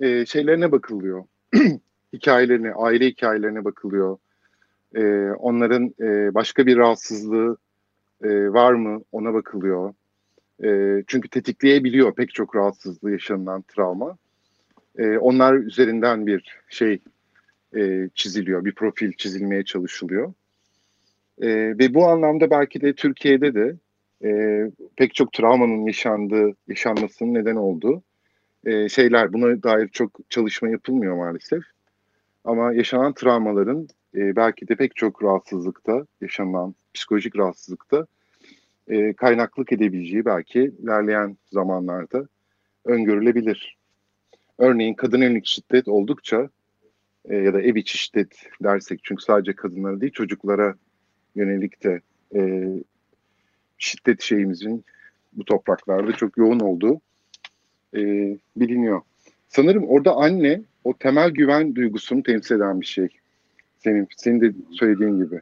[0.00, 1.24] e, şeylerine bakılıyor.
[2.12, 4.18] hikayelerine, aile hikayelerine bakılıyor.
[4.94, 7.56] E, onların e, başka bir rahatsızlığı
[8.22, 9.94] e, var mı ona bakılıyor.
[10.64, 14.16] E, çünkü tetikleyebiliyor pek çok rahatsızlığı yaşanılan travma.
[14.98, 16.98] E, onlar üzerinden bir şey
[17.76, 20.32] e, çiziliyor, bir profil çizilmeye çalışılıyor.
[21.42, 23.76] E, ve bu anlamda belki de Türkiye'de de
[24.24, 24.62] e,
[24.96, 28.02] pek çok travmanın yaşandığı, yaşanmasının neden olduğu
[28.64, 29.32] e, şeyler.
[29.32, 31.62] Buna dair çok çalışma yapılmıyor maalesef.
[32.44, 38.06] Ama yaşanan travmaların e, belki de pek çok rahatsızlıkta, yaşanan psikolojik rahatsızlıkta
[38.88, 42.28] e, kaynaklık edebileceği belki ilerleyen zamanlarda
[42.84, 43.75] öngörülebilir.
[44.58, 46.48] Örneğin kadın yönelik şiddet oldukça
[47.24, 50.74] e, ya da ev içi şiddet dersek çünkü sadece kadınlara değil çocuklara
[51.34, 52.00] yönelik de
[52.34, 52.68] e,
[53.78, 54.84] şiddet şeyimizin
[55.32, 57.00] bu topraklarda çok yoğun olduğu
[57.96, 58.00] e,
[58.56, 59.00] biliniyor.
[59.48, 63.08] Sanırım orada anne o temel güven duygusunu temsil eden bir şey.
[63.78, 65.40] Senin senin de söylediğin gibi.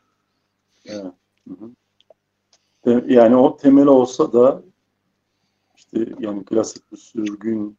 [0.86, 1.12] Evet.
[3.06, 4.62] Yani o temel olsa da
[5.76, 7.76] işte yani klasik bir sürgün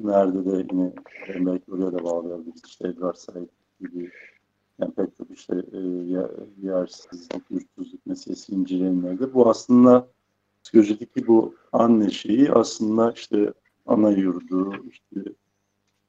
[0.00, 0.92] nerede de yine
[1.28, 2.62] belki oraya da bağlayabiliriz.
[2.66, 3.48] İşte Edward Said
[3.80, 4.10] gibi
[4.78, 6.30] yani pek çok işte e, yer-
[6.62, 9.34] yersizlik, yurtsuzluk meselesi incelenmede.
[9.34, 10.08] Bu aslında
[10.62, 13.52] psikolojideki bu anne şeyi aslında işte
[13.86, 15.32] ana yurdu, işte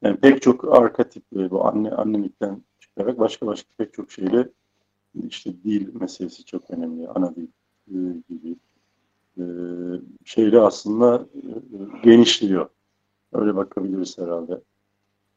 [0.01, 4.49] yani pek çok arka tiple bu anne annelikten çıkarak başka başka pek çok şeyle
[5.27, 7.07] işte dil meselesi çok önemli.
[7.07, 7.47] Ana dil
[7.87, 7.97] e,
[8.29, 8.55] gibi.
[9.37, 9.43] E,
[10.25, 11.41] şeyde aslında e,
[12.03, 12.69] genişliyor.
[13.33, 14.61] Öyle bakabiliriz herhalde.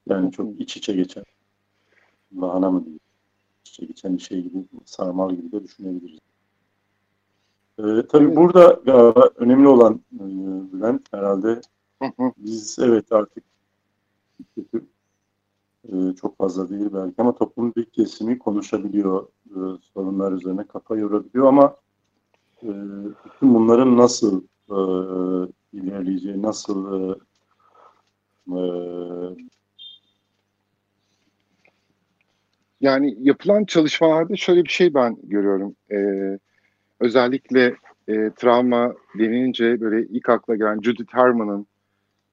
[0.08, 1.24] Yani çok iç içe geçen
[2.40, 3.00] lahana mı diyeyim?
[3.64, 6.18] İç içe geçen bir şey gibi, sarmal gibi de düşünebiliriz.
[7.78, 10.24] Ee, tabii burada galiba önemli olan e,
[10.72, 11.60] Bülent herhalde
[12.38, 13.44] biz evet artık
[14.54, 14.84] kötü
[15.92, 19.58] e, çok fazla değil belki ama toplumun bir kesimi konuşabiliyor, e,
[19.94, 21.76] sorunlar üzerine kafa yorabiliyor ama
[22.62, 22.68] e,
[23.24, 24.76] bütün bunların nasıl e,
[25.72, 27.14] ilerleyeceği, nasıl e,
[32.80, 35.76] Yani yapılan çalışmalarda şöyle bir şey ben görüyorum.
[35.90, 36.38] Ee,
[37.00, 37.74] özellikle
[38.08, 41.66] e, travma denince böyle ilk akla gelen Judith Herman'ın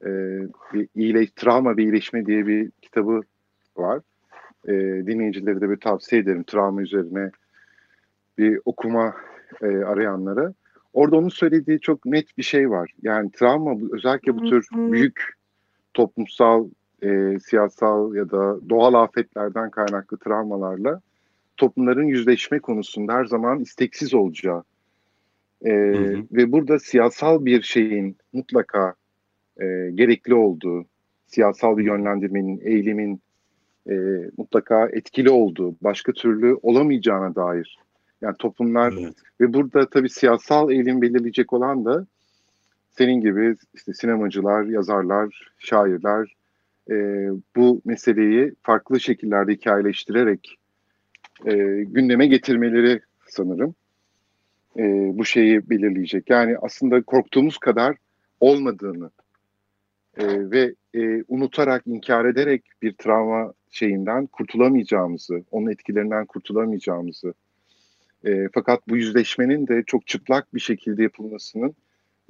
[0.05, 0.09] e,
[0.73, 3.21] bir iyileş, Travma ve İyileşme diye bir kitabı
[3.77, 4.01] var.
[4.67, 4.73] E,
[5.07, 7.31] dinleyicileri de bir tavsiye ederim travma üzerine
[8.37, 9.15] bir okuma
[9.61, 10.53] e, arayanlara.
[10.93, 12.91] Orada onun söylediği çok net bir şey var.
[13.01, 15.40] Yani travma özellikle bu tür büyük
[15.93, 16.67] toplumsal,
[17.03, 21.01] e, siyasal ya da doğal afetlerden kaynaklı travmalarla
[21.57, 24.63] toplumların yüzleşme konusunda her zaman isteksiz olacağı
[25.65, 25.73] e,
[26.31, 28.93] ve burada siyasal bir şeyin mutlaka
[29.61, 30.85] e, gerekli olduğu,
[31.27, 33.21] siyasal bir yönlendirmenin, eğilimin
[33.89, 33.93] e,
[34.37, 37.79] mutlaka etkili olduğu, başka türlü olamayacağına dair.
[38.21, 38.95] Yani toplumlar
[39.41, 42.05] ve burada tabii siyasal eğilim belirleyecek olan da
[42.91, 46.35] senin gibi işte sinemacılar, yazarlar, şairler
[46.89, 46.95] e,
[47.55, 50.57] bu meseleyi farklı şekillerde hikayeleştirerek
[51.45, 51.53] e,
[51.87, 53.75] gündeme getirmeleri sanırım
[54.77, 54.83] e,
[55.17, 56.29] bu şeyi belirleyecek.
[56.29, 57.97] Yani aslında korktuğumuz kadar
[58.39, 59.09] olmadığını
[60.17, 67.33] e, ve e, unutarak, inkar ederek bir travma şeyinden kurtulamayacağımızı, onun etkilerinden kurtulamayacağımızı
[68.25, 71.75] e, fakat bu yüzleşmenin de çok çıplak bir şekilde yapılmasının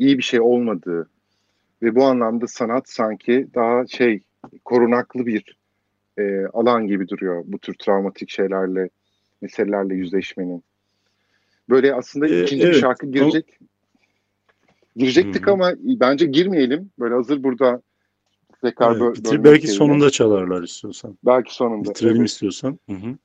[0.01, 1.09] iyi bir şey olmadığı
[1.81, 4.21] ve bu anlamda sanat sanki daha şey
[4.65, 5.57] korunaklı bir
[6.17, 8.89] e, alan gibi duruyor bu tür travmatik şeylerle,
[9.41, 10.63] meselelerle yüzleşmenin.
[11.69, 13.59] Böyle aslında Ee, ikinci bir evet, şarkı girecek.
[14.95, 16.91] Girecektik ama bence girmeyelim.
[16.99, 17.81] Böyle hazır burada
[18.61, 19.77] tekrar Evet, bitir- belki yerine.
[19.77, 21.17] sonunda çalarlar istiyorsan.
[21.25, 21.89] Belki sonunda.
[21.89, 22.29] Bitirelim evet.
[22.29, 22.79] istiyorsan.
[22.89, 23.17] Hı hı.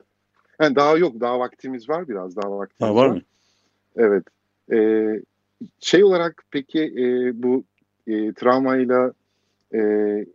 [0.60, 3.20] Yani daha yok, daha vaktimiz var biraz, daha vaktimiz Ha, var mı?
[3.96, 4.24] Evet.
[4.72, 5.22] Ee,
[5.80, 7.64] şey olarak peki e, bu
[8.06, 9.12] e, travmayla
[9.74, 9.80] e,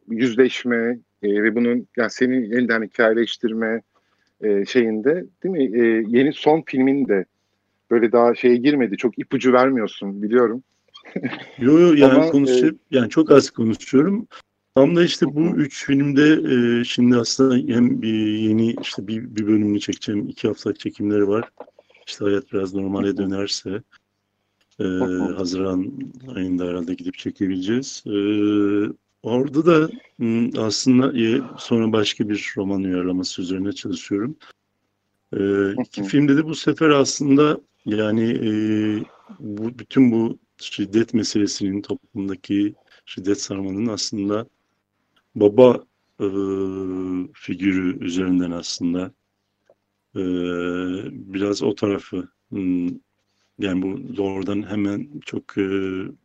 [0.10, 3.82] yüzleşme e, ve bunun yani seni yeniden hikayeleştirme
[4.42, 5.80] e, şeyinde değil mi?
[5.82, 7.26] E, yeni son filmin de
[7.92, 8.98] böyle daha şeye girmedi.
[8.98, 10.64] Çok ipucu vermiyorsun biliyorum.
[11.58, 14.28] Yo yo yani Ama, e, konuşup yani çok az konuşuyorum.
[14.76, 19.48] Tam da işte bu üç filmde e, şimdi aslında hem bir yeni işte bir, bir
[19.48, 20.30] bölümünü çekeceğim.
[20.30, 21.50] iki haftalık çekimleri var.
[22.08, 23.82] İşte hayat biraz normale dönerse
[24.82, 25.94] e, Haziran
[26.36, 28.04] ayında herhalde gidip çekebileceğiz.
[28.06, 28.12] E,
[29.24, 29.90] orada da
[30.62, 34.36] aslında e, sonra başka bir roman uyarlaması üzerine çalışıyorum.
[35.34, 38.50] E, iki filmde de bu sefer aslında yani e,
[39.40, 42.76] bu bütün bu şiddet meselesinin toplumdaki
[43.06, 44.46] şiddet sarmanın aslında
[45.36, 45.84] baba
[46.20, 46.28] e,
[47.34, 49.12] figürü üzerinden aslında
[50.16, 50.22] e,
[51.34, 52.28] biraz o tarafı
[53.62, 55.62] yani bu doğrudan hemen çok e,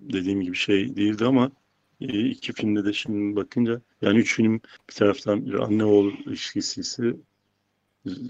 [0.00, 1.50] dediğim gibi şey değildi ama
[2.00, 4.60] e, iki filmde de şimdi bakınca yani üç film
[4.90, 7.16] bir taraftan bir anne oğul ilişkisi ise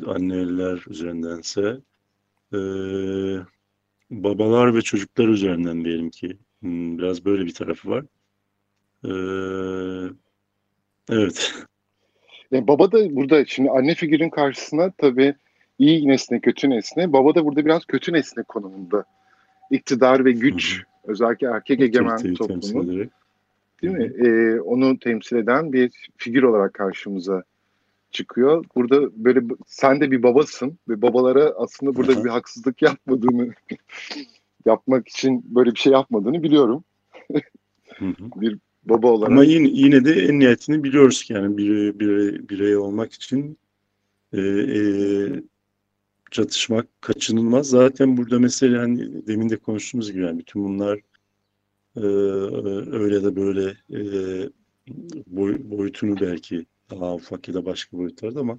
[0.06, 1.80] anneler üzerindense
[2.52, 2.58] e,
[4.10, 8.04] babalar ve çocuklar üzerinden diyelim ki hmm, biraz böyle bir tarafı var.
[11.10, 11.54] Evet.
[12.50, 15.34] Yani baba da burada şimdi anne figürün karşısına tabii
[15.78, 17.12] iyi nesne, kötü nesne.
[17.12, 19.04] Baba da burada biraz kötü nesne konumunda.
[19.70, 23.10] İktidar ve güç, özellikle erkek egemen toplumun,
[23.82, 24.12] değil mi?
[24.26, 27.42] Ee, onu temsil eden bir figür olarak karşımıza
[28.10, 28.64] çıkıyor.
[28.76, 33.54] Burada böyle sen de bir babasın ve babalara aslında burada bir haksızlık yapmadığını
[34.66, 36.84] yapmak için böyle bir şey yapmadığını biliyorum.
[38.00, 39.32] bir baba olarak.
[39.32, 43.58] Ama yine, yine de en niyetini biliyoruz ki yani birey, birey, birey olmak için
[44.32, 44.80] e, e,
[46.30, 47.68] çatışmak kaçınılmaz.
[47.68, 50.98] Zaten burada mesela hani demin de konuştuğumuz gibi yani bütün bunlar
[51.96, 52.06] e,
[52.96, 54.00] öyle de böyle e,
[55.26, 58.58] boy, boyutunu belki daha ufak ya da başka boyutlarda ama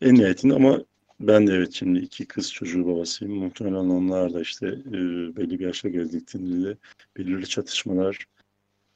[0.00, 0.84] en nihayetinde ama
[1.20, 3.34] ben de evet şimdi iki kız çocuğu babasıyım.
[3.34, 4.92] Muhtemelen onlar da işte e,
[5.36, 6.76] belli bir yaşa geldiklerinde
[7.16, 8.26] belirli çatışmalar,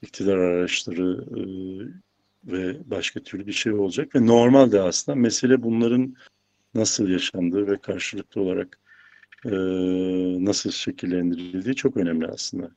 [0.02, 1.40] iktidar araçları e,
[2.52, 6.14] ve başka türlü bir şey olacak ve normal de aslında mesele bunların
[6.74, 8.78] nasıl yaşandığı ve karşılıklı olarak
[9.44, 9.50] e,
[10.44, 12.70] nasıl şekillendirildiği çok önemli aslında.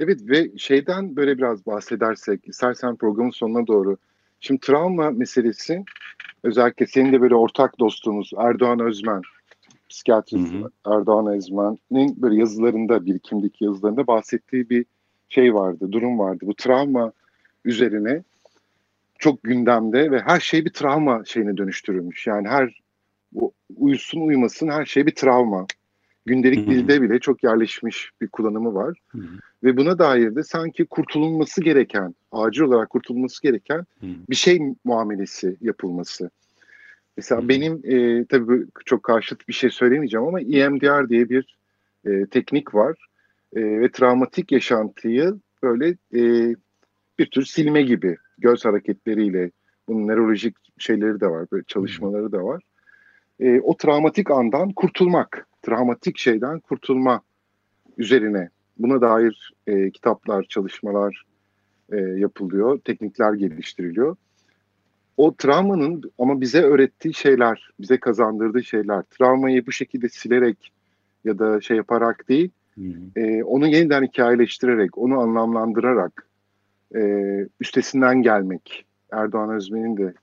[0.00, 3.96] Evet ve şeyden böyle biraz bahsedersek istersen programın sonuna doğru.
[4.40, 5.84] Şimdi travma meselesi
[6.42, 9.22] özellikle senin de böyle ortak dostumuz Erdoğan Özmen,
[9.88, 10.54] psikiyatrist
[10.86, 14.84] Erdoğan Özmen'in böyle yazılarında, birikimdeki yazılarında bahsettiği bir
[15.28, 16.44] şey vardı, durum vardı.
[16.46, 17.12] Bu travma
[17.64, 18.22] üzerine
[19.22, 22.26] çok gündemde ve her şey bir travma şeyine dönüştürülmüş.
[22.26, 22.80] Yani her
[23.76, 25.66] uyusun uyumasın her şey bir travma.
[26.26, 28.98] Gündelik dilde bile çok yerleşmiş bir kullanımı var.
[29.64, 36.30] Ve buna dair de sanki kurtulunması gereken, acil olarak kurtulması gereken bir şey muamelesi yapılması.
[37.16, 41.56] Mesela benim e, tabii çok karşıt bir şey söylemeyeceğim ama EMDR diye bir
[42.06, 42.96] e, teknik var.
[43.56, 46.54] E, ve travmatik yaşantıyı böyle e,
[47.18, 49.50] bir tür silme gibi göz hareketleriyle
[49.88, 52.62] bunun nörolojik şeyleri de var, böyle çalışmaları da var.
[53.40, 57.22] E, o travmatik andan kurtulmak, travmatik şeyden kurtulma
[57.98, 58.48] üzerine
[58.78, 61.24] buna dair e, kitaplar, çalışmalar
[61.92, 64.16] e, yapılıyor, teknikler geliştiriliyor.
[65.16, 70.72] O travmanın ama bize öğrettiği şeyler, bize kazandırdığı şeyler, travmayı bu şekilde silerek
[71.24, 72.50] ya da şey yaparak değil,
[73.16, 76.26] e, onu yeniden hikayeleştirerek, onu anlamlandırarak,
[76.94, 77.02] e,
[77.60, 78.84] üstesinden gelmek.
[79.12, 80.14] Erdoğan Özmen'in de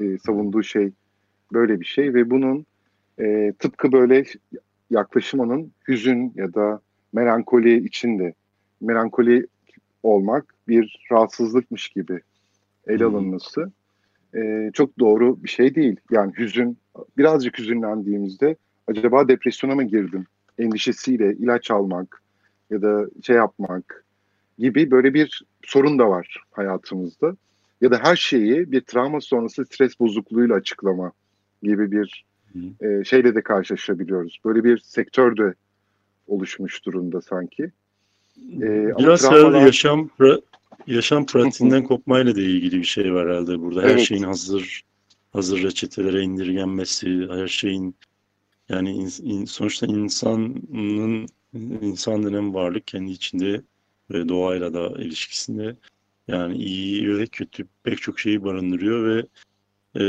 [0.00, 0.92] e, savunduğu şey
[1.52, 2.66] böyle bir şey ve bunun
[3.20, 4.24] e, tıpkı böyle
[4.90, 6.80] yaklaşımının hüzün ya da
[7.12, 8.34] melankoli içinde
[8.80, 9.46] melankoli
[10.02, 12.20] olmak bir rahatsızlıkmış gibi
[12.86, 13.72] ele alınması
[14.36, 15.96] e, çok doğru bir şey değil.
[16.10, 16.78] Yani hüzün
[17.18, 18.56] birazcık hüzünlendiğimizde
[18.86, 20.26] acaba depresyona mı girdim
[20.58, 22.22] endişesiyle ilaç almak
[22.70, 24.03] ya da şey yapmak
[24.58, 27.36] gibi böyle bir sorun da var hayatımızda.
[27.80, 31.12] Ya da her şeyi bir travma sonrası stres bozukluğuyla açıklama
[31.62, 32.24] gibi bir
[32.80, 34.38] e, şeyle de karşılaşabiliyoruz.
[34.44, 35.54] Böyle bir sektör de
[36.26, 37.62] oluşmuş durumda sanki.
[38.38, 39.66] E, Biraz travmalar...
[39.66, 40.10] yaşam
[40.86, 43.82] yaşam pratiğinden kopmayla da ilgili bir şey var herhalde burada.
[43.82, 44.00] Her evet.
[44.00, 44.84] şeyin hazır
[45.32, 47.94] hazır reçetelere indirgenmesi, her şeyin
[48.68, 51.28] yani in, in, sonuçta insanın
[51.82, 53.62] insan denen varlık kendi içinde
[54.10, 55.76] ve doğayla da ilişkisinde
[56.28, 59.26] yani iyi ve kötü pek çok şeyi barındırıyor ve
[59.96, 60.04] e,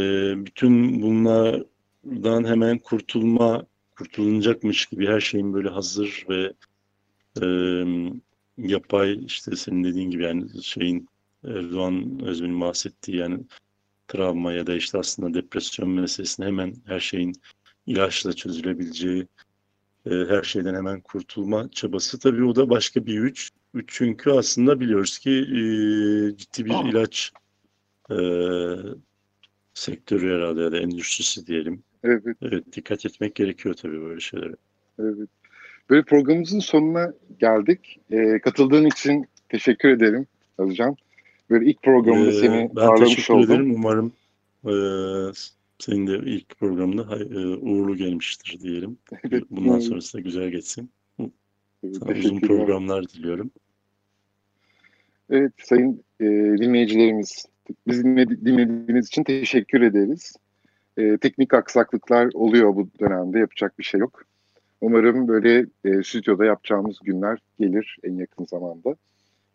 [0.46, 3.66] bütün bunlardan hemen kurtulma
[3.96, 6.54] kurtulunacakmış gibi her şeyin böyle hazır ve
[7.42, 7.46] e,
[8.58, 11.10] yapay işte senin dediğin gibi yani şeyin
[11.44, 13.40] Erdoğan Özmen'in bahsettiği yani
[14.08, 17.34] travma ya da işte aslında depresyon meselesini hemen her şeyin
[17.88, 19.28] ilaçla çözülebileceği
[20.06, 23.50] e, her şeyden hemen kurtulma çabası tabii o da başka bir güç.
[23.88, 25.60] Çünkü aslında biliyoruz ki e,
[26.38, 27.32] ciddi bir ilaç
[28.12, 28.18] e,
[29.74, 31.84] sektörü herhalde ya da endüstrisi diyelim.
[32.04, 32.38] Evet.
[32.42, 34.56] Evet dikkat etmek gerekiyor tabii böyle şeylere.
[35.00, 35.30] Evet.
[35.90, 38.00] Böyle programımızın sonuna geldik.
[38.12, 40.28] E, katıldığın için teşekkür ederim
[40.58, 40.98] Özcan.
[41.50, 43.52] Böyle ilk programda ee, seni ben ağırlamış teşekkür oldum.
[43.52, 43.76] ederim.
[43.76, 44.14] Umarım
[44.66, 44.74] e,
[45.80, 48.98] senin de ilk programda e, uğurlu gelmiştir diyelim.
[49.24, 49.44] Evet.
[49.50, 50.92] Bundan sonrası da güzel geçsin.
[51.20, 53.52] Evet, Sana uzun programlar diliyorum.
[55.30, 56.26] Evet sayın e,
[56.58, 57.46] dinleyicilerimiz
[57.88, 58.04] bizi
[58.46, 60.36] dinlediğiniz için teşekkür ederiz.
[60.98, 64.24] E, teknik aksaklıklar oluyor bu dönemde yapacak bir şey yok.
[64.82, 68.96] Umarım böyle e, stüdyoda yapacağımız günler gelir en yakın zamanda.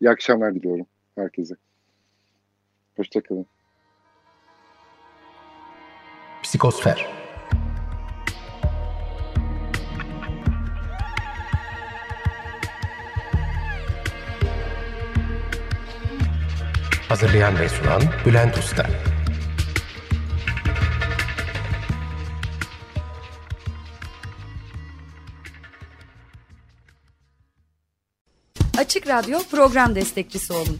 [0.01, 1.55] İyi akşamlar diliyorum herkese.
[2.95, 3.45] Hoşçakalın.
[6.61, 7.07] Psikosfer
[17.09, 18.85] Hazırlayan ve sunan Bülent Usta
[28.77, 30.79] Açık Radyo program destekçisi olun.